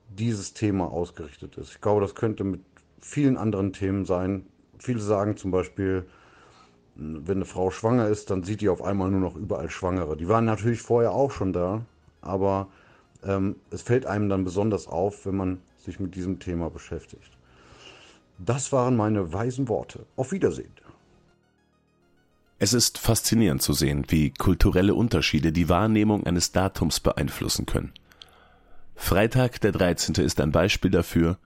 dieses 0.09 0.53
Thema 0.53 0.91
ausgerichtet 0.93 1.57
ist. 1.57 1.73
Ich 1.73 1.81
glaube, 1.81 2.01
das 2.03 2.15
könnte 2.15 2.45
mit 2.45 2.61
vielen 3.01 3.37
anderen 3.37 3.73
Themen 3.73 4.05
sein. 4.05 4.47
Viele 4.79 5.01
sagen 5.01 5.37
zum 5.37 5.51
Beispiel, 5.51 6.07
wenn 6.95 7.39
eine 7.39 7.45
Frau 7.45 7.71
schwanger 7.71 8.09
ist, 8.09 8.31
dann 8.31 8.43
sieht 8.43 8.61
die 8.61 8.69
auf 8.69 8.83
einmal 8.83 9.11
nur 9.11 9.21
noch 9.21 9.37
überall 9.37 9.71
Schwangere. 9.71 10.17
Die 10.17 10.29
waren 10.29 10.45
natürlich 10.45 10.83
vorher 10.83 11.13
auch 11.13 11.31
schon 11.31 11.53
da, 11.53 11.83
aber 12.21 12.69
ähm, 13.25 13.57
es 13.71 13.83
fällt 13.83 14.07
einem 14.07 14.29
dann 14.29 14.45
besonders 14.45 14.87
auf, 14.87 15.27
wenn 15.27 15.37
man 15.37 15.59
sich 15.79 16.01
mit 16.01 16.15
diesem 16.15 16.39
Thema 16.39 16.71
beschäftigt. 16.71 17.31
Das 18.39 18.73
waren 18.73 18.97
meine 18.97 19.33
weisen 19.33 19.69
Worte. 19.69 20.05
Auf 20.17 20.33
Wiedersehen. 20.33 20.73
Es 22.59 22.73
ist 22.73 22.99
faszinierend 22.99 23.61
zu 23.61 23.75
sehen, 23.75 24.07
wie 24.09 24.31
kulturelle 24.31 24.95
Unterschiede 24.95 25.53
die 25.53 25.69
Wahrnehmung 25.69 26.25
eines 26.27 26.53
Datums 26.53 27.01
beeinflussen 27.01 27.67
können. 27.67 27.93
Freitag 28.95 29.61
der 29.61 29.73
13. 29.73 30.15
ist 30.25 30.41
ein 30.41 30.53
Beispiel 30.53 30.91
dafür, 30.91 31.39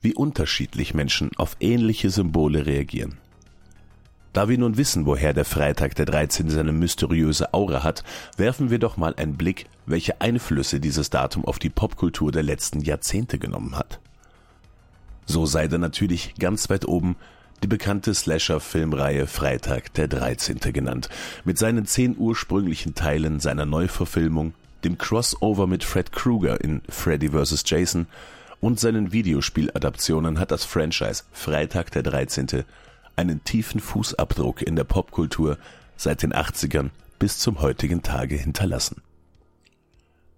wie 0.00 0.14
unterschiedlich 0.14 0.94
Menschen 0.94 1.30
auf 1.36 1.56
ähnliche 1.58 2.10
Symbole 2.10 2.64
reagieren. 2.64 3.18
Da 4.32 4.48
wir 4.48 4.56
nun 4.56 4.78
wissen, 4.78 5.04
woher 5.04 5.34
der 5.34 5.44
Freitag 5.44 5.94
der 5.94 6.06
13. 6.06 6.48
seine 6.48 6.72
mysteriöse 6.72 7.52
Aura 7.52 7.82
hat, 7.82 8.02
werfen 8.38 8.70
wir 8.70 8.78
doch 8.78 8.96
mal 8.96 9.14
einen 9.14 9.36
Blick, 9.36 9.66
welche 9.84 10.22
Einflüsse 10.22 10.80
dieses 10.80 11.10
Datum 11.10 11.44
auf 11.44 11.58
die 11.58 11.68
Popkultur 11.68 12.32
der 12.32 12.42
letzten 12.42 12.80
Jahrzehnte 12.80 13.38
genommen 13.38 13.76
hat. 13.76 14.00
So 15.26 15.44
sei 15.44 15.68
da 15.68 15.76
natürlich 15.76 16.34
ganz 16.38 16.70
weit 16.70 16.86
oben 16.88 17.16
die 17.62 17.68
bekannte 17.68 18.14
Slasher-Filmreihe 18.14 19.26
Freitag 19.26 19.92
der 19.94 20.08
13. 20.08 20.58
genannt, 20.72 21.10
mit 21.44 21.58
seinen 21.58 21.84
zehn 21.84 22.16
ursprünglichen 22.16 22.94
Teilen 22.94 23.38
seiner 23.38 23.66
Neuverfilmung, 23.66 24.54
dem 24.82 24.98
Crossover 24.98 25.66
mit 25.66 25.84
Fred 25.84 26.10
Krueger 26.10 26.60
in 26.60 26.80
Freddy 26.88 27.28
vs. 27.28 27.62
Jason 27.66 28.06
und 28.60 28.80
seinen 28.80 29.12
Videospieladaptionen 29.12 30.38
hat 30.38 30.50
das 30.50 30.64
Franchise 30.64 31.24
Freitag 31.32 31.92
der 31.92 32.02
13. 32.02 32.64
einen 33.16 33.44
tiefen 33.44 33.80
Fußabdruck 33.80 34.62
in 34.62 34.76
der 34.76 34.84
Popkultur 34.84 35.58
seit 35.96 36.22
den 36.22 36.32
80ern 36.32 36.90
bis 37.18 37.38
zum 37.38 37.60
heutigen 37.60 38.02
Tage 38.02 38.36
hinterlassen. 38.36 39.02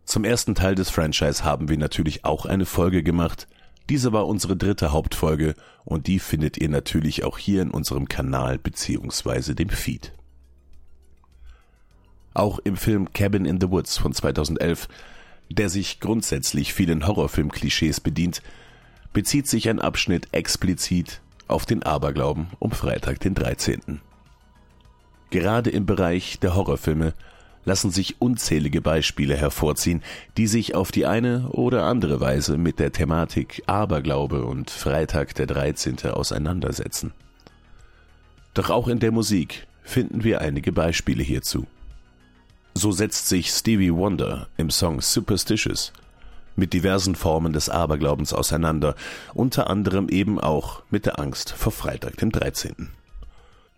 Zum 0.04 0.24
ersten 0.24 0.54
Teil 0.54 0.74
des 0.74 0.90
Franchise 0.90 1.44
haben 1.44 1.68
wir 1.68 1.78
natürlich 1.78 2.24
auch 2.24 2.44
eine 2.44 2.66
Folge 2.66 3.02
gemacht, 3.02 3.48
diese 3.90 4.12
war 4.12 4.26
unsere 4.26 4.56
dritte 4.56 4.92
Hauptfolge 4.92 5.54
und 5.84 6.06
die 6.06 6.18
findet 6.18 6.56
ihr 6.56 6.68
natürlich 6.68 7.24
auch 7.24 7.38
hier 7.38 7.60
in 7.60 7.70
unserem 7.70 8.08
Kanal 8.08 8.58
beziehungsweise 8.58 9.54
dem 9.54 9.68
Feed. 9.68 10.12
Auch 12.32 12.58
im 12.58 12.76
Film 12.76 13.12
Cabin 13.12 13.44
in 13.44 13.60
the 13.60 13.70
Woods 13.70 13.98
von 13.98 14.12
2011, 14.12 14.88
der 15.50 15.68
sich 15.68 16.00
grundsätzlich 16.00 16.72
vielen 16.72 17.06
Horrorfilm-Klischees 17.06 18.00
bedient, 18.00 18.42
bezieht 19.12 19.46
sich 19.46 19.68
ein 19.68 19.80
Abschnitt 19.80 20.28
explizit 20.32 21.20
auf 21.48 21.66
den 21.66 21.83
Aberglauben 21.83 22.48
um 22.59 22.70
Freitag 22.70 23.20
den 23.20 23.35
13. 23.35 24.00
Gerade 25.30 25.70
im 25.70 25.87
Bereich 25.87 26.38
der 26.38 26.54
Horrorfilme 26.54 27.14
lassen 27.64 27.90
sich 27.90 28.20
unzählige 28.20 28.80
Beispiele 28.80 29.37
hervorziehen, 29.37 30.02
die 30.37 30.46
sich 30.46 30.74
auf 30.74 30.92
die 30.92 31.07
eine 31.07 31.48
oder 31.48 31.85
andere 31.85 32.20
Weise 32.20 32.59
mit 32.59 32.78
der 32.78 32.92
Thematik 32.92 33.62
Aberglaube 33.66 34.44
und 34.44 34.70
Freitag 34.70 35.35
der 35.35 35.46
13. 35.46 36.11
auseinandersetzen. 36.11 37.12
Doch 38.52 38.70
auch 38.70 38.88
in 38.88 39.00
der 39.00 39.12
Musik 39.12 39.66
finden 39.83 40.24
wir 40.24 40.40
einige 40.40 40.72
Beispiele 40.72 41.22
hierzu. 41.22 41.66
So 42.74 42.92
setzt 42.92 43.28
sich 43.28 43.50
Stevie 43.50 43.94
Wonder 43.94 44.48
im 44.57 44.70
Song 44.70 45.00
Superstitious 45.00 45.92
mit 46.56 46.72
diversen 46.72 47.14
Formen 47.14 47.52
des 47.52 47.68
Aberglaubens 47.68 48.32
auseinander, 48.32 48.94
unter 49.34 49.68
anderem 49.70 50.08
eben 50.08 50.40
auch 50.40 50.82
mit 50.90 51.06
der 51.06 51.18
Angst 51.18 51.52
vor 51.52 51.72
Freitag 51.72 52.16
dem 52.16 52.30
13. 52.30 52.90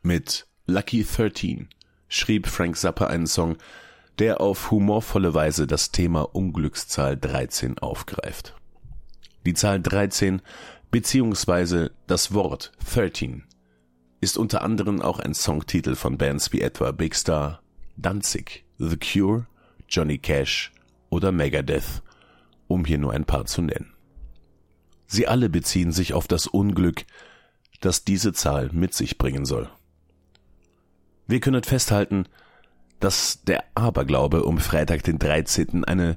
Mit 0.02 0.46
Lucky 0.66 1.04
13 1.04 1.68
schrieb 2.08 2.46
Frank 2.46 2.76
Zappa 2.76 3.06
einen 3.06 3.26
Song, 3.26 3.56
der 4.18 4.40
auf 4.40 4.70
humorvolle 4.70 5.34
Weise 5.34 5.66
das 5.66 5.90
Thema 5.90 6.22
Unglückszahl 6.34 7.16
13 7.16 7.78
aufgreift. 7.78 8.54
Die 9.44 9.54
Zahl 9.54 9.80
13 9.80 10.42
beziehungsweise 10.90 11.92
das 12.06 12.32
Wort 12.32 12.72
13 12.90 13.44
ist 14.20 14.38
unter 14.38 14.62
anderem 14.62 15.02
auch 15.02 15.18
ein 15.20 15.34
Songtitel 15.34 15.94
von 15.94 16.18
Bands 16.18 16.52
wie 16.52 16.62
etwa 16.62 16.90
Big 16.92 17.14
Star, 17.14 17.60
Danzig, 17.96 18.64
The 18.78 18.96
Cure, 18.96 19.46
Johnny 19.88 20.18
Cash 20.18 20.72
oder 21.10 21.32
Megadeth, 21.32 22.02
um 22.68 22.84
hier 22.84 22.98
nur 22.98 23.12
ein 23.12 23.24
paar 23.24 23.46
zu 23.46 23.62
nennen. 23.62 23.92
Sie 25.06 25.26
alle 25.26 25.48
beziehen 25.48 25.92
sich 25.92 26.14
auf 26.14 26.26
das 26.26 26.46
Unglück, 26.46 27.04
das 27.80 28.04
diese 28.04 28.32
Zahl 28.32 28.70
mit 28.72 28.94
sich 28.94 29.18
bringen 29.18 29.44
soll. 29.44 29.70
Wir 31.26 31.40
können 31.40 31.62
festhalten, 31.62 32.26
dass 33.00 33.42
der 33.44 33.64
Aberglaube 33.74 34.44
um 34.44 34.58
Freitag 34.58 35.02
den 35.02 35.18
13. 35.18 35.84
eine 35.84 36.16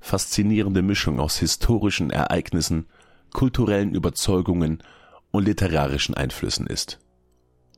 faszinierende 0.00 0.82
Mischung 0.82 1.20
aus 1.20 1.38
historischen 1.38 2.10
Ereignissen, 2.10 2.86
kulturellen 3.32 3.94
Überzeugungen 3.94 4.82
und 5.30 5.44
literarischen 5.44 6.14
Einflüssen 6.14 6.66
ist. 6.66 6.98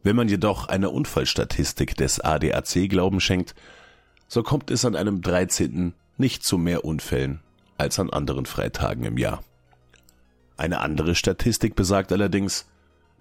Wenn 0.02 0.16
man 0.16 0.28
jedoch 0.28 0.68
einer 0.68 0.92
Unfallstatistik 0.92 1.96
des 1.96 2.20
ADAC 2.20 2.88
Glauben 2.88 3.20
schenkt, 3.20 3.54
so 4.28 4.42
kommt 4.42 4.70
es 4.70 4.84
an 4.84 4.94
einem 4.94 5.20
13. 5.22 5.94
nicht 6.16 6.44
zu 6.44 6.58
mehr 6.58 6.84
Unfällen 6.84 7.40
als 7.78 7.98
an 7.98 8.10
anderen 8.10 8.46
Freitagen 8.46 9.04
im 9.04 9.16
Jahr. 9.16 9.42
Eine 10.56 10.80
andere 10.80 11.14
Statistik 11.14 11.76
besagt 11.76 12.12
allerdings, 12.12 12.66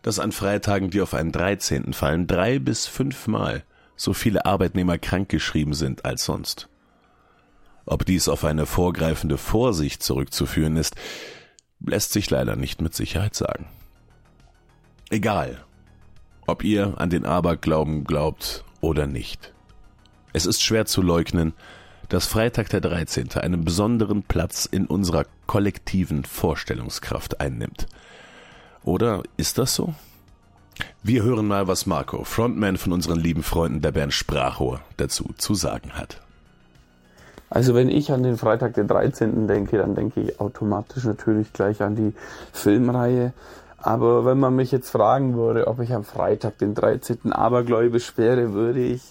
dass 0.02 0.20
an 0.20 0.32
Freitagen, 0.32 0.90
die 0.90 1.02
auf 1.02 1.14
einen 1.14 1.32
13. 1.32 1.94
fallen, 1.94 2.28
drei 2.28 2.60
bis 2.60 2.88
fünfmal 2.88 3.64
so 3.96 4.14
viele 4.14 4.46
Arbeitnehmer 4.46 4.98
krankgeschrieben 4.98 5.74
sind 5.74 6.06
als 6.06 6.26
sonst. 6.26 6.68
Ob 7.86 8.06
dies 8.06 8.28
auf 8.28 8.44
eine 8.44 8.66
vorgreifende 8.66 9.38
Vorsicht 9.38 10.04
zurückzuführen 10.04 10.78
ist, 10.78 10.96
lässt 11.80 12.12
sich 12.12 12.30
leider 12.30 12.56
nicht 12.56 12.82
mit 12.82 12.94
Sicherheit 12.94 13.36
sagen. 13.36 13.68
Egal, 15.10 15.64
ob 16.48 16.64
ihr 16.64 16.96
an 16.98 17.10
den 17.10 17.26
Aberglauben 17.26 18.04
glaubt 18.04 18.66
oder 18.82 19.08
nicht. 19.08 19.54
Es 20.34 20.46
ist 20.46 20.62
schwer 20.62 20.86
zu 20.86 21.02
leugnen, 21.02 21.54
dass 22.10 22.26
Freitag 22.26 22.70
der 22.70 22.82
13. 22.82 23.34
einen 23.34 23.66
besonderen 23.66 24.24
Platz 24.24 24.66
in 24.66 24.86
unserer 24.86 25.26
kollektiven 25.46 26.24
Vorstellungskraft 26.24 27.42
einnimmt. 27.42 27.88
Oder 28.84 29.24
ist 29.36 29.58
das 29.58 29.76
so? 29.76 29.94
Wir 31.04 31.24
hören 31.24 31.48
mal, 31.48 31.68
was 31.68 31.86
Marco, 31.86 32.24
Frontman 32.24 32.78
von 32.78 32.94
unseren 32.94 33.20
lieben 33.20 33.44
Freunden 33.44 33.82
der 33.82 33.92
Band 33.92 34.14
Sprachrohr, 34.14 34.82
dazu 34.98 35.34
zu 35.38 35.56
sagen 35.56 35.94
hat. 35.94 36.22
Also 37.50 37.74
wenn 37.74 37.90
ich 37.90 38.12
an 38.12 38.24
den 38.24 38.38
Freitag 38.38 38.74
den 38.74 38.88
13. 38.88 39.48
denke, 39.48 39.78
dann 39.78 39.96
denke 39.96 40.22
ich 40.22 40.40
automatisch 40.40 41.06
natürlich 41.06 41.54
gleich 41.54 41.82
an 41.82 41.96
die 41.96 42.14
Filmreihe. 42.52 43.34
Aber 43.78 44.26
wenn 44.26 44.40
man 44.40 44.56
mich 44.56 44.72
jetzt 44.72 44.90
fragen 44.90 45.36
würde, 45.36 45.68
ob 45.68 45.80
ich 45.80 45.94
am 45.94 46.04
Freitag 46.04 46.58
den 46.58 46.76
13. 46.76 47.32
abergläubisch 47.32 48.18
wäre, 48.18 48.54
würde 48.54 48.82
ich 48.82 49.02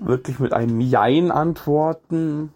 wirklich 0.00 0.38
mit 0.38 0.52
einem 0.52 0.80
Jein 0.80 1.30
antworten, 1.30 2.52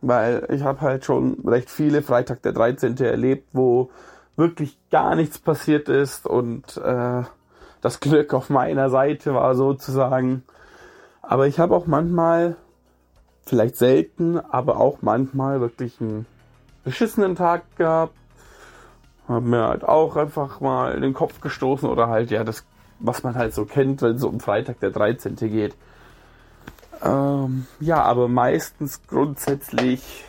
weil 0.00 0.46
ich 0.50 0.62
habe 0.62 0.80
halt 0.80 1.04
schon 1.04 1.40
recht 1.44 1.68
viele 1.68 2.02
Freitag 2.02 2.42
der 2.42 2.52
13. 2.52 2.96
erlebt, 2.98 3.48
wo 3.52 3.90
wirklich 4.36 4.78
gar 4.90 5.14
nichts 5.14 5.38
passiert 5.38 5.88
ist 5.88 6.26
und 6.26 6.76
äh, 6.76 7.22
das 7.80 8.00
Glück 8.00 8.34
auf 8.34 8.50
meiner 8.50 8.90
Seite 8.90 9.34
war 9.34 9.54
sozusagen. 9.54 10.44
Aber 11.22 11.46
ich 11.46 11.58
habe 11.58 11.74
auch 11.74 11.86
manchmal, 11.86 12.56
vielleicht 13.44 13.76
selten, 13.76 14.38
aber 14.38 14.78
auch 14.78 14.98
manchmal 15.02 15.60
wirklich 15.60 16.00
einen 16.00 16.26
beschissenen 16.84 17.34
Tag 17.34 17.62
gehabt. 17.76 18.14
Habe 19.26 19.46
mir 19.46 19.66
halt 19.66 19.84
auch 19.84 20.16
einfach 20.16 20.60
mal 20.60 20.94
in 20.94 21.02
den 21.02 21.14
Kopf 21.14 21.40
gestoßen 21.40 21.88
oder 21.88 22.08
halt 22.08 22.30
ja 22.30 22.44
das, 22.44 22.64
was 23.00 23.24
man 23.24 23.34
halt 23.34 23.54
so 23.54 23.64
kennt, 23.64 24.02
wenn 24.02 24.16
es 24.16 24.24
um 24.24 24.38
Freitag 24.38 24.78
der 24.80 24.90
13. 24.90 25.34
geht. 25.36 25.74
Ähm, 27.02 27.66
ja, 27.80 28.02
aber 28.02 28.28
meistens 28.28 29.00
grundsätzlich 29.06 30.24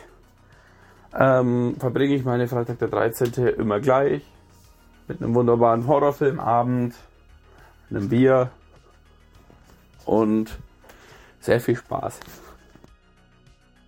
ähm, 1.18 1.76
verbringe 1.78 2.14
ich 2.14 2.24
meine 2.24 2.48
Freitag 2.48 2.78
der 2.78 2.88
13. 2.88 3.32
immer 3.58 3.80
gleich 3.80 4.22
mit 5.06 5.22
einem 5.22 5.34
wunderbaren 5.34 5.86
Horrorfilmabend 5.86 6.94
einem 7.90 8.08
Bier 8.08 8.50
und 10.04 10.58
sehr 11.40 11.60
viel 11.60 11.76
Spaß. 11.76 12.20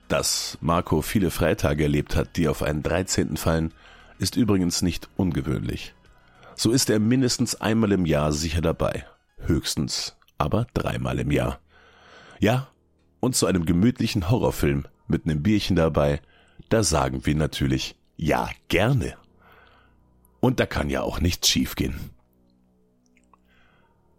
Dass 0.09 0.59
Marco 0.61 1.03
viele 1.03 1.31
Freitage 1.31 1.85
erlebt 1.85 2.16
hat, 2.16 2.37
die 2.37 2.49
auf 2.49 2.62
einen 2.62 2.83
13. 2.83 3.37
fallen, 3.37 3.73
ist 4.19 4.37
übrigens 4.37 4.83
nicht 4.83 5.09
ungewöhnlich. 5.16 5.95
So 6.55 6.73
ist 6.73 6.90
er 6.90 6.99
mindestens 6.99 7.61
einmal 7.61 7.93
im 7.93 8.07
Jahr 8.07 8.33
sicher 8.33 8.61
dabei, 8.61 9.07
höchstens 9.38 10.16
aber 10.37 10.66
dreimal 10.75 11.19
im 11.19 11.31
Jahr. 11.31 11.59
Ja, 12.40 12.68
und 13.20 13.37
zu 13.37 13.46
einem 13.46 13.66
gemütlichen 13.66 14.31
Horrorfilm 14.31 14.87
mit 15.07 15.26
einem 15.26 15.42
Bierchen 15.42 15.76
dabei, 15.76 16.22
da 16.70 16.83
sagen 16.83 17.26
wir 17.26 17.35
natürlich 17.35 17.96
ja 18.16 18.48
gerne. 18.68 19.14
Und 20.40 20.59
da 20.59 20.64
kann 20.64 20.88
ja 20.88 21.03
auch 21.03 21.20
nichts 21.20 21.48
schiefgehen. 21.48 22.00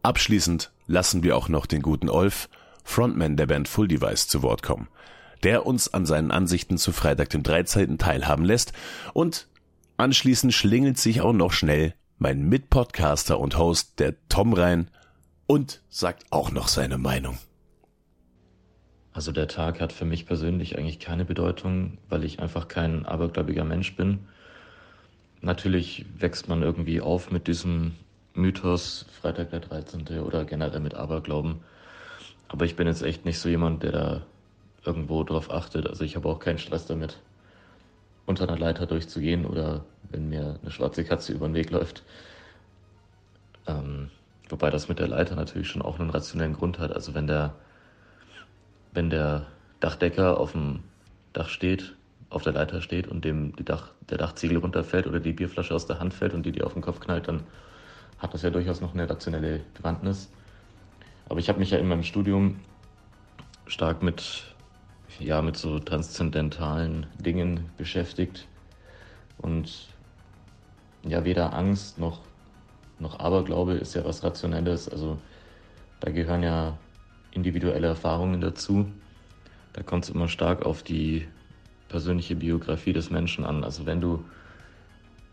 Abschließend 0.04 0.72
lassen 0.86 1.24
wir 1.24 1.36
auch 1.36 1.50
noch 1.50 1.66
den 1.66 1.82
guten 1.82 2.10
Olf, 2.10 2.48
Frontman 2.84 3.38
der 3.38 3.48
Band 3.48 3.68
Full 3.68 3.88
Device, 3.88 4.28
zu 4.28 4.44
Wort 4.44 4.62
kommen, 4.62 4.88
der 5.42 5.66
uns 5.66 5.92
an 5.92 6.06
seinen 6.06 6.30
Ansichten 6.30 6.78
zu 6.78 6.92
Freitag 6.92 7.30
dem 7.30 7.42
13. 7.42 7.98
teilhaben 7.98 8.46
lässt 8.46 8.72
und 9.14 9.48
anschließend 9.98 10.54
schlingelt 10.54 11.00
sich 11.00 11.22
auch 11.22 11.34
noch 11.34 11.54
schnell 11.54 11.96
mein 12.20 12.48
Mitpodcaster 12.48 13.40
und 13.40 13.58
Host, 13.58 14.00
der 14.00 14.14
Tom 14.30 14.54
rein 14.54 14.92
und 15.48 15.82
sagt 15.90 16.26
auch 16.30 16.52
noch 16.52 16.68
seine 16.68 17.00
Meinung. 17.00 17.40
Also 19.14 19.32
der 19.32 19.48
Tag 19.48 19.82
hat 19.82 19.92
für 19.92 20.06
mich 20.06 20.26
persönlich 20.26 20.78
eigentlich 20.78 21.00
keine 21.00 21.26
Bedeutung, 21.26 21.98
weil 22.10 22.24
ich 22.24 22.40
einfach 22.40 22.68
kein 22.68 23.06
abergläubiger 23.06 23.66
Mensch 23.66 23.96
bin. 23.96 24.20
Natürlich 25.42 26.06
wächst 26.18 26.48
man 26.48 26.62
irgendwie 26.62 27.02
auf 27.02 27.32
mit 27.32 27.48
diesem 27.48 27.94
Mythos, 28.34 29.06
Freitag 29.22 29.50
der 29.50 29.60
13. 29.60 30.20
oder 30.22 30.46
generell 30.46 30.80
mit 30.80 30.94
Aberglauben. 30.94 31.60
Aber 32.48 32.66
ich 32.66 32.76
bin 32.76 32.88
jetzt 32.88 33.04
echt 33.04 33.26
nicht 33.26 33.40
so 33.40 33.50
jemand, 33.50 33.84
der 33.84 33.92
da 33.92 34.22
irgendwo 34.86 35.24
drauf 35.24 35.52
achtet. 35.52 35.88
Also 35.88 36.04
ich 36.04 36.16
habe 36.16 36.30
auch 36.30 36.40
keinen 36.40 36.58
Stress 36.58 36.86
damit, 36.86 37.20
unter 38.26 38.48
einer 38.48 38.58
Leiter 38.58 38.86
durchzugehen 38.86 39.46
oder 39.46 39.84
wenn 40.10 40.30
mir 40.30 40.60
eine 40.62 40.72
schwarze 40.72 41.04
Katze 41.04 41.34
über 41.34 41.48
den 41.48 41.56
Weg 41.56 41.72
läuft. 41.72 42.04
Ähm, 43.68 44.10
wobei 44.50 44.70
das 44.70 44.90
mit 44.90 45.00
der 45.00 45.08
Leiter 45.08 45.36
natürlich 45.36 45.68
schon 45.68 45.82
auch 45.82 46.00
einen 46.00 46.10
rationellen 46.10 46.54
Grund 46.54 46.80
hat. 46.80 46.92
Also 46.92 47.14
wenn 47.14 47.28
der, 47.28 47.54
wenn 48.94 49.10
der 49.10 49.48
Dachdecker 49.80 50.40
auf 50.40 50.52
dem 50.54 50.80
Dach 51.34 51.50
steht, 51.50 51.96
auf 52.30 52.44
der 52.44 52.54
Leiter 52.54 52.82
steht 52.82 53.08
und 53.08 53.26
dem 53.26 53.54
Dach, 53.66 53.90
der 54.10 54.18
Dachziegel 54.18 54.58
runterfällt 54.58 55.08
oder 55.08 55.20
die 55.20 55.34
Bierflasche 55.34 55.76
aus 55.76 55.86
der 55.86 56.00
Hand 56.00 56.14
fällt 56.14 56.34
und 56.34 56.46
die 56.46 56.52
die 56.52 56.64
auf 56.64 56.74
den 56.74 56.82
Kopf 56.82 57.00
knallt, 57.00 57.28
dann 57.28 57.44
hat 58.20 58.34
das 58.34 58.42
ja 58.44 58.50
durchaus 58.50 58.82
noch 58.82 58.94
eine 58.94 59.10
rationelle 59.10 59.62
Bewandtnis. 59.74 60.30
Aber 61.28 61.40
ich 61.40 61.50
habe 61.50 61.60
mich 61.60 61.72
ja 61.72 61.78
in 61.78 61.88
meinem 61.88 62.04
Studium 62.04 62.60
stark 63.66 64.04
mit, 64.04 64.44
ja, 65.20 65.42
mit 65.42 65.58
so 65.58 65.80
transzendentalen 65.80 67.08
Dingen 67.20 67.70
beschäftigt. 67.78 68.48
Und 69.38 69.88
ja, 71.04 71.24
weder 71.26 71.54
Angst 71.54 72.00
noch, 72.00 72.20
noch 73.00 73.20
Aberglaube 73.20 73.74
ist 73.74 73.96
ja 73.96 74.06
was 74.06 74.24
Rationelles. 74.24 74.88
Also 74.88 75.18
da 76.00 76.12
gehören 76.12 76.44
ja 76.44 76.78
individuelle 77.32 77.88
Erfahrungen 77.88 78.42
dazu. 78.42 78.92
Da 79.74 79.84
kommt 79.84 80.04
es 80.04 80.10
immer 80.10 80.28
stark 80.28 80.66
auf 80.66 80.84
die 80.84 81.28
persönliche 81.88 82.36
Biografie 82.36 82.94
des 82.94 83.10
Menschen 83.10 83.46
an. 83.46 83.64
Also 83.64 83.86
wenn 83.86 84.02
du 84.02 84.24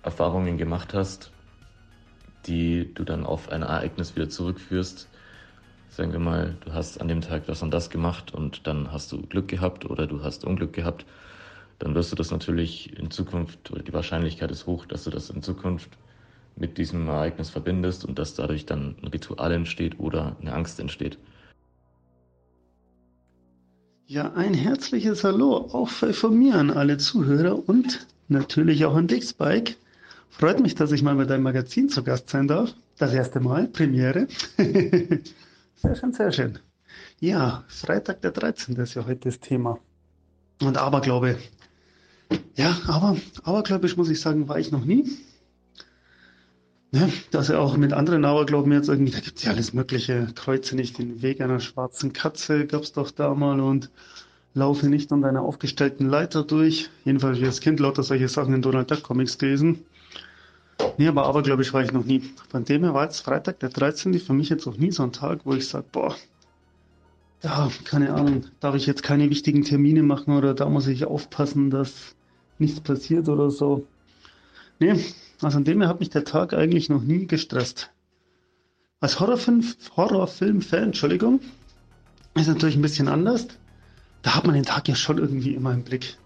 Erfahrungen 0.03 0.59
gemacht 0.59 0.95
hast, 0.95 1.33
die 2.47 2.93
du 2.95 3.05
dann 3.05 3.27
auf 3.27 3.51
ein 3.51 3.63
Ereignis 3.63 4.17
wieder 4.17 4.29
zurückführst. 4.29 5.09
Sagen 5.91 6.13
wir 6.13 6.19
mal, 6.19 6.57
du 6.65 6.73
hast 6.73 7.01
an 7.01 7.09
dem 7.09 7.21
Tag 7.21 7.47
das 7.47 7.63
und 7.63 7.71
das 7.71 7.91
gemacht 7.91 8.33
und 8.33 8.67
dann 8.67 8.93
hast 8.93 9.13
du 9.13 9.23
Glück 9.23 9.49
gehabt 9.49 9.85
oder 9.85 10.07
du 10.07 10.23
hast 10.23 10.45
Unglück 10.45 10.73
gehabt, 10.73 11.05
dann 11.79 11.95
wirst 11.95 12.13
du 12.13 12.17
das 12.17 12.31
natürlich 12.31 12.97
in 12.99 13.11
Zukunft, 13.11 13.71
oder 13.71 13.83
die 13.83 13.93
Wahrscheinlichkeit 13.93 14.51
ist 14.51 14.67
hoch, 14.67 14.87
dass 14.87 15.05
du 15.05 15.11
das 15.11 15.31
in 15.31 15.43
Zukunft 15.43 15.91
mit 16.57 16.77
diesem 16.77 17.09
Ereignis 17.09 17.51
verbindest 17.51 18.05
und 18.05 18.19
dass 18.19 18.35
dadurch 18.35 18.67
dann 18.67 18.97
ein 19.03 19.09
Ritual 19.09 19.53
entsteht 19.53 19.99
oder 20.01 20.37
eine 20.41 20.53
Angst 20.53 20.81
entsteht. 20.81 21.19
Ja, 24.11 24.33
ein 24.33 24.55
herzliches 24.55 25.23
Hallo 25.23 25.55
auch 25.55 25.91
von 25.91 26.39
mir 26.39 26.55
an 26.55 26.71
alle 26.71 26.97
Zuhörer 26.97 27.69
und 27.69 28.07
natürlich 28.29 28.87
auch 28.87 28.95
an 28.97 29.07
dich, 29.07 29.25
Spike. 29.25 29.75
Freut 30.31 30.61
mich, 30.61 30.75
dass 30.75 30.93
ich 30.93 31.03
mal 31.03 31.15
bei 31.17 31.27
deinem 31.27 31.43
Magazin 31.43 31.91
zu 31.91 32.03
Gast 32.03 32.31
sein 32.31 32.49
darf. 32.49 32.73
Das 32.97 33.13
erste 33.13 33.39
Mal, 33.41 33.69
Premiere. 33.69 34.27
sehr 34.57 35.95
schön, 35.95 36.15
sehr 36.15 36.33
schön. 36.33 36.59
Ja, 37.21 37.65
Freitag 37.69 38.23
der 38.23 38.31
13. 38.31 38.77
ist 38.77 38.95
ja 38.95 39.05
heute 39.05 39.29
das 39.29 39.41
Thema. 39.41 39.79
Und 40.63 40.79
Aberglaube. 40.79 41.37
Ja, 42.57 42.79
aber 42.87 43.15
abergläubisch 43.43 43.99
muss 43.99 44.09
ich 44.09 44.23
sagen, 44.23 44.49
war 44.49 44.59
ich 44.59 44.73
noch 44.73 44.87
nie. 44.87 45.05
Ja, 46.91 47.07
dass 47.31 47.51
er 47.51 47.61
auch 47.61 47.77
mit 47.77 47.93
anderen 47.93 48.25
Aberglauben 48.25 48.73
jetzt 48.73 48.89
irgendwie, 48.89 49.13
da 49.13 49.21
gibt 49.21 49.39
es 49.39 49.45
ja 49.45 49.51
alles 49.51 49.75
Mögliche. 49.75 50.29
Kreuze 50.35 50.75
nicht 50.75 50.99
den 50.99 51.21
Weg 51.21 51.41
einer 51.43 51.61
schwarzen 51.61 52.15
Katze, 52.15 52.67
gab 52.67 52.83
es 52.83 52.93
doch 52.93 53.11
da 53.11 53.35
mal 53.35 53.61
und 53.61 53.91
laufe 54.55 54.89
nicht 54.89 55.13
an 55.13 55.21
deiner 55.21 55.43
aufgestellten 55.43 56.09
Leiter 56.09 56.45
durch. 56.45 56.89
Jedenfalls 57.05 57.41
wie 57.41 57.45
als 57.45 57.61
Kind 57.61 57.79
lauter 57.79 58.03
solche 58.03 58.29
Sachen 58.29 58.55
in 58.55 58.63
Donald 58.63 58.91
Duck 58.91 59.03
Comics 59.03 59.37
gelesen. 59.37 59.85
Nee, 60.97 61.09
aber 61.09 61.27
abergläubisch 61.27 61.75
war 61.75 61.83
ich 61.83 61.93
noch 61.93 62.05
nie. 62.05 62.23
Von 62.49 62.65
dem 62.65 62.85
her 62.85 62.95
war 62.95 63.05
jetzt 63.05 63.21
Freitag, 63.21 63.61
der 63.61 63.69
13. 63.69 64.19
für 64.19 64.33
mich 64.33 64.49
jetzt 64.49 64.67
auch 64.67 64.77
nie 64.77 64.91
so 64.91 65.03
ein 65.03 65.13
Tag, 65.13 65.41
wo 65.45 65.53
ich 65.53 65.69
sage, 65.69 65.87
boah, 65.93 66.17
ja, 67.43 67.71
keine 67.85 68.15
Ahnung, 68.15 68.47
darf 68.61 68.75
ich 68.75 68.87
jetzt 68.87 69.03
keine 69.03 69.29
wichtigen 69.31 69.63
Termine 69.63 70.03
machen 70.03 70.37
oder 70.37 70.55
da 70.55 70.69
muss 70.69 70.87
ich 70.87 71.05
aufpassen, 71.05 71.71
dass 71.71 72.17
nichts 72.59 72.81
passiert 72.81 73.29
oder 73.29 73.51
so. 73.51 73.87
Nee, 74.81 74.95
also 75.41 75.59
an 75.59 75.65
dem 75.65 75.81
her 75.81 75.89
hat 75.89 76.01
mich 76.01 76.11
der 76.11 76.25
Tag 76.25 76.53
eigentlich 76.53 76.89
noch 76.89 77.03
nie 77.03 77.27
gestresst. 77.27 77.91
Als 79.01 79.21
Horrorfilm, 79.21 79.65
Horrorfilm-Fan, 79.97 80.85
Entschuldigung, 80.85 81.41
ist 82.35 82.49
natürlich 82.49 82.77
ein 82.77 82.83
bisschen 82.83 83.09
anders. 83.09 83.47
Da 84.23 84.35
hat 84.35 84.47
man 84.47 84.55
den 84.55 84.65
Tag 84.65 84.89
ja 84.89 84.97
schon 84.97 85.19
irgendwie 85.19 85.55
immer 85.55 85.73
im 85.73 85.85
Blick. 85.85 86.17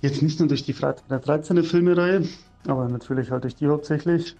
Jetzt 0.00 0.22
nicht 0.22 0.40
nur 0.40 0.48
durch 0.48 0.64
die 0.64 0.72
Freitag 0.72 1.06
der 1.08 1.20
13. 1.20 1.62
Filmereihe, 1.62 2.26
aber 2.66 2.88
natürlich 2.88 3.30
halt 3.30 3.44
durch 3.44 3.54
die 3.54 3.68
hauptsächlich, 3.68 4.34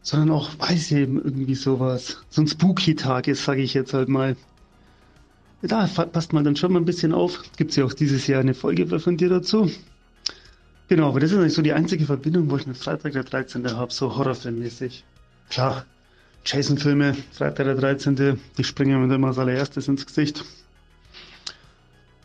sondern 0.00 0.30
auch, 0.30 0.50
weil 0.58 0.76
es 0.76 0.90
eben 0.90 1.22
irgendwie 1.22 1.54
sowas, 1.54 2.22
so 2.30 2.40
ein 2.40 2.46
Spooky-Tag 2.46 3.28
ist, 3.28 3.44
sage 3.44 3.60
ich 3.60 3.74
jetzt 3.74 3.92
halt 3.92 4.08
mal. 4.08 4.36
Da 5.60 5.86
passt 5.86 6.32
man 6.32 6.44
dann 6.44 6.56
schon 6.56 6.72
mal 6.72 6.78
ein 6.78 6.84
bisschen 6.84 7.12
auf. 7.12 7.42
Gibt 7.56 7.70
es 7.70 7.76
ja 7.76 7.84
auch 7.84 7.94
dieses 7.94 8.26
Jahr 8.26 8.40
eine 8.40 8.54
Folge 8.54 8.98
von 8.98 9.16
dir 9.16 9.30
dazu. 9.30 9.70
Genau, 10.88 11.08
aber 11.08 11.20
das 11.20 11.32
ist 11.32 11.38
eigentlich 11.38 11.54
so 11.54 11.62
die 11.62 11.72
einzige 11.72 12.04
Verbindung, 12.04 12.50
wo 12.50 12.56
ich 12.56 12.66
mit 12.66 12.76
Freitag 12.76 13.12
der 13.12 13.24
13. 13.24 13.66
habe, 13.74 13.92
so 13.92 14.16
Horrorfilmmäßig. 14.16 15.04
Klar, 15.48 15.86
Jason-Filme, 16.44 17.16
Freitag 17.32 17.64
der 17.64 17.74
13., 17.74 18.38
die 18.58 18.64
springen 18.64 19.06
mir 19.06 19.14
immer 19.14 19.28
als 19.28 19.38
allererstes 19.38 19.88
ins 19.88 20.04
Gesicht. 20.04 20.44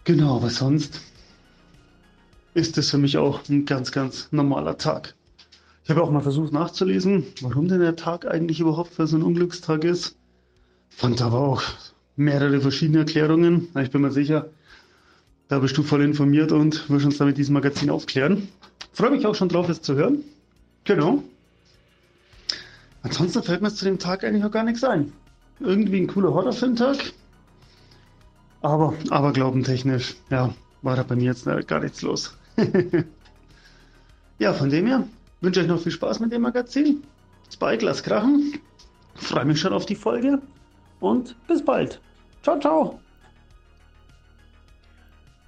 Genau, 0.03 0.37
aber 0.37 0.49
sonst 0.49 1.01
ist 2.53 2.77
das 2.77 2.89
für 2.89 2.97
mich 2.97 3.17
auch 3.17 3.47
ein 3.47 3.65
ganz, 3.65 3.91
ganz 3.91 4.27
normaler 4.31 4.77
Tag. 4.77 5.15
Ich 5.83 5.89
habe 5.89 6.03
auch 6.03 6.11
mal 6.11 6.21
versucht 6.21 6.51
nachzulesen, 6.51 7.25
warum 7.41 7.67
denn 7.67 7.79
der 7.79 7.95
Tag 7.95 8.27
eigentlich 8.27 8.59
überhaupt 8.59 8.93
für 8.93 9.07
so 9.07 9.17
ein 9.17 9.23
Unglückstag 9.23 9.85
ist. 9.85 10.17
Fand 10.89 11.21
aber 11.21 11.39
auch 11.39 11.63
mehrere 12.15 12.59
verschiedene 12.59 12.99
Erklärungen. 12.99 13.69
Ich 13.79 13.89
bin 13.89 14.01
mir 14.01 14.11
sicher, 14.11 14.49
da 15.49 15.59
bist 15.59 15.77
du 15.77 15.83
voll 15.83 16.03
informiert 16.03 16.51
und 16.51 16.89
wirst 16.89 17.05
uns 17.05 17.17
da 17.17 17.25
mit 17.25 17.37
diesem 17.37 17.53
Magazin 17.53 17.89
aufklären. 17.89 18.47
Freue 18.93 19.11
mich 19.11 19.25
auch 19.25 19.35
schon 19.35 19.49
drauf, 19.49 19.67
es 19.67 19.81
zu 19.81 19.95
hören. 19.95 20.23
Genau. 20.85 21.23
Ansonsten 23.01 23.43
fällt 23.43 23.61
mir 23.61 23.73
zu 23.73 23.85
dem 23.85 23.97
Tag 23.97 24.23
eigentlich 24.23 24.43
noch 24.43 24.51
gar 24.51 24.63
nichts 24.63 24.83
ein. 24.83 25.11
Irgendwie 25.59 26.01
ein 26.01 26.07
cooler 26.07 26.33
Horrorfilmtag. 26.33 26.97
Aber, 28.61 28.93
aber 29.09 29.33
glaubentechnisch, 29.33 30.15
ja, 30.29 30.53
war 30.81 30.95
da 30.95 31.03
bei 31.03 31.15
mir 31.15 31.25
jetzt 31.25 31.45
gar 31.67 31.79
nichts 31.79 32.01
los. 32.01 32.37
ja, 34.39 34.53
von 34.53 34.69
dem 34.69 34.85
her 34.85 35.07
wünsche 35.41 35.61
ich 35.61 35.65
euch 35.65 35.71
noch 35.71 35.81
viel 35.81 35.91
Spaß 35.91 36.19
mit 36.19 36.31
dem 36.31 36.43
Magazin. 36.43 37.03
Spike, 37.51 37.85
lass 37.85 38.03
krachen. 38.03 38.59
Freue 39.15 39.45
mich 39.45 39.59
schon 39.59 39.73
auf 39.73 39.85
die 39.85 39.95
Folge 39.95 40.41
und 40.99 41.35
bis 41.47 41.63
bald. 41.63 41.99
Ciao, 42.43 42.59
ciao. 42.59 42.99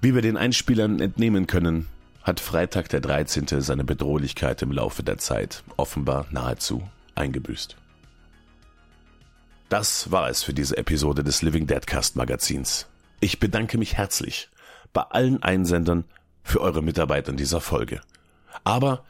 Wie 0.02 0.16
wir 0.16 0.22
den 0.22 0.36
Einspielern 0.36 0.98
entnehmen 0.98 1.46
können, 1.46 1.86
hat 2.24 2.40
Freitag 2.40 2.88
der 2.88 3.00
13. 3.00 3.60
seine 3.60 3.84
Bedrohlichkeit 3.84 4.60
im 4.62 4.72
Laufe 4.72 5.04
der 5.04 5.18
Zeit 5.18 5.62
offenbar 5.76 6.26
nahezu 6.32 6.82
eingebüßt. 7.14 7.76
Das 9.68 10.10
war 10.10 10.28
es 10.28 10.42
für 10.42 10.52
diese 10.54 10.76
Episode 10.76 11.22
des 11.22 11.42
Living 11.42 11.68
Deadcast 11.68 12.16
Magazins. 12.16 12.88
Ich 13.20 13.38
bedanke 13.38 13.78
mich 13.78 13.96
herzlich 13.96 14.50
bei 14.92 15.02
allen 15.02 15.40
Einsendern 15.40 16.02
für 16.42 16.60
eure 16.60 16.82
Mitarbeit 16.82 17.28
in 17.28 17.36
dieser 17.36 17.60
Folge. 17.60 18.00
Aber 18.64 19.04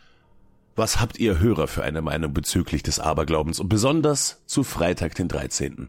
was 0.77 1.01
habt 1.01 1.19
ihr 1.19 1.39
Hörer 1.39 1.69
für 1.69 1.85
eine 1.85 2.03
Meinung 2.03 2.35
bezüglich 2.35 2.83
des 2.83 3.01
Aberglaubens 3.01 3.61
und 3.61 3.71
besonders 3.71 4.43
zu 4.45 4.63
Freitag 4.63 5.15
den 5.15 5.29
13.? 5.29 5.89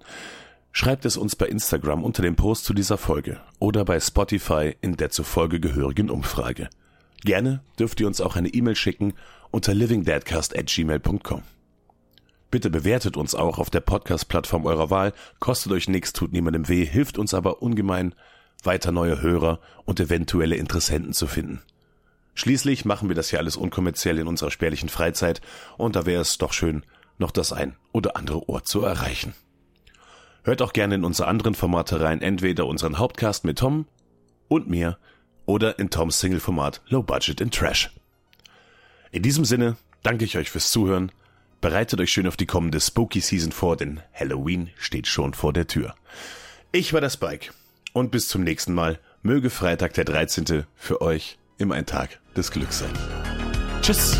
Schreibt 0.75 1.05
es 1.05 1.17
uns 1.17 1.35
bei 1.35 1.45
Instagram 1.45 2.03
unter 2.03 2.23
dem 2.23 2.35
Post 2.35 2.65
zu 2.65 2.73
dieser 2.73 2.97
Folge 2.97 3.39
oder 3.59 3.85
bei 3.85 3.99
Spotify 3.99 4.75
in 4.81 4.97
der 4.97 5.11
zur 5.11 5.23
Folge 5.23 5.59
gehörigen 5.59 6.09
Umfrage. 6.09 6.67
Gerne 7.23 7.61
dürft 7.77 7.99
ihr 8.01 8.07
uns 8.07 8.19
auch 8.19 8.35
eine 8.35 8.49
E-Mail 8.49 8.75
schicken 8.75 9.13
unter 9.51 9.75
livingdeadcast@gmail.com. 9.75 11.43
Bitte 12.49 12.71
bewertet 12.71 13.17
uns 13.17 13.35
auch 13.35 13.59
auf 13.59 13.69
der 13.69 13.81
Podcast-Plattform 13.81 14.65
eurer 14.65 14.89
Wahl, 14.89 15.13
kostet 15.39 15.71
euch 15.73 15.87
nichts, 15.87 16.11
tut 16.11 16.33
niemandem 16.33 16.67
weh, 16.67 16.85
hilft 16.85 17.19
uns 17.19 17.35
aber 17.35 17.61
ungemein, 17.61 18.15
weiter 18.63 18.91
neue 18.91 19.21
Hörer 19.21 19.59
und 19.85 19.99
eventuelle 19.99 20.55
Interessenten 20.55 21.13
zu 21.13 21.27
finden. 21.27 21.61
Schließlich 22.33 22.83
machen 22.83 23.09
wir 23.09 23.15
das 23.15 23.29
ja 23.29 23.37
alles 23.37 23.57
unkommerziell 23.57 24.17
in 24.17 24.27
unserer 24.27 24.49
spärlichen 24.49 24.89
Freizeit 24.89 25.39
und 25.77 25.95
da 25.95 26.07
wäre 26.07 26.23
es 26.23 26.39
doch 26.39 26.51
schön, 26.51 26.83
noch 27.19 27.29
das 27.29 27.53
ein 27.53 27.75
oder 27.91 28.17
andere 28.17 28.49
Ohr 28.49 28.63
zu 28.63 28.81
erreichen. 28.81 29.35
Hört 30.43 30.61
auch 30.61 30.73
gerne 30.73 30.95
in 30.95 31.05
unsere 31.05 31.27
anderen 31.27 31.55
Formate 31.55 32.01
rein, 32.01 32.21
entweder 32.21 32.65
unseren 32.65 32.99
Hauptcast 32.99 33.45
mit 33.45 33.59
Tom 33.59 33.85
und 34.49 34.69
mir 34.69 34.97
oder 35.45 35.79
in 35.79 35.89
Toms 35.89 36.19
Single-Format 36.19 36.81
Low 36.87 37.01
Budget 37.01 37.41
in 37.41 37.51
Trash. 37.51 37.91
In 39.11 39.23
diesem 39.23 39.45
Sinne 39.45 39.77
danke 40.01 40.25
ich 40.25 40.37
euch 40.37 40.49
fürs 40.49 40.71
Zuhören, 40.71 41.11
bereitet 41.61 41.99
euch 42.01 42.11
schön 42.11 42.27
auf 42.27 42.37
die 42.37 42.45
kommende 42.45 42.79
Spooky 42.79 43.21
Season 43.21 43.51
vor, 43.51 43.77
denn 43.77 44.01
Halloween 44.13 44.69
steht 44.77 45.07
schon 45.07 45.33
vor 45.33 45.53
der 45.53 45.67
Tür. 45.67 45.95
Ich 46.71 46.91
war 46.93 47.01
der 47.01 47.09
Spike 47.09 47.51
und 47.93 48.11
bis 48.11 48.27
zum 48.27 48.43
nächsten 48.43 48.73
Mal. 48.73 48.99
Möge 49.21 49.49
Freitag 49.49 49.93
der 49.93 50.03
13. 50.03 50.65
für 50.75 51.01
euch 51.01 51.37
immer 51.57 51.75
ein 51.75 51.85
Tag 51.85 52.19
des 52.35 52.51
Glücks 52.51 52.79
sein. 52.79 52.91
Tschüss! 53.81 54.17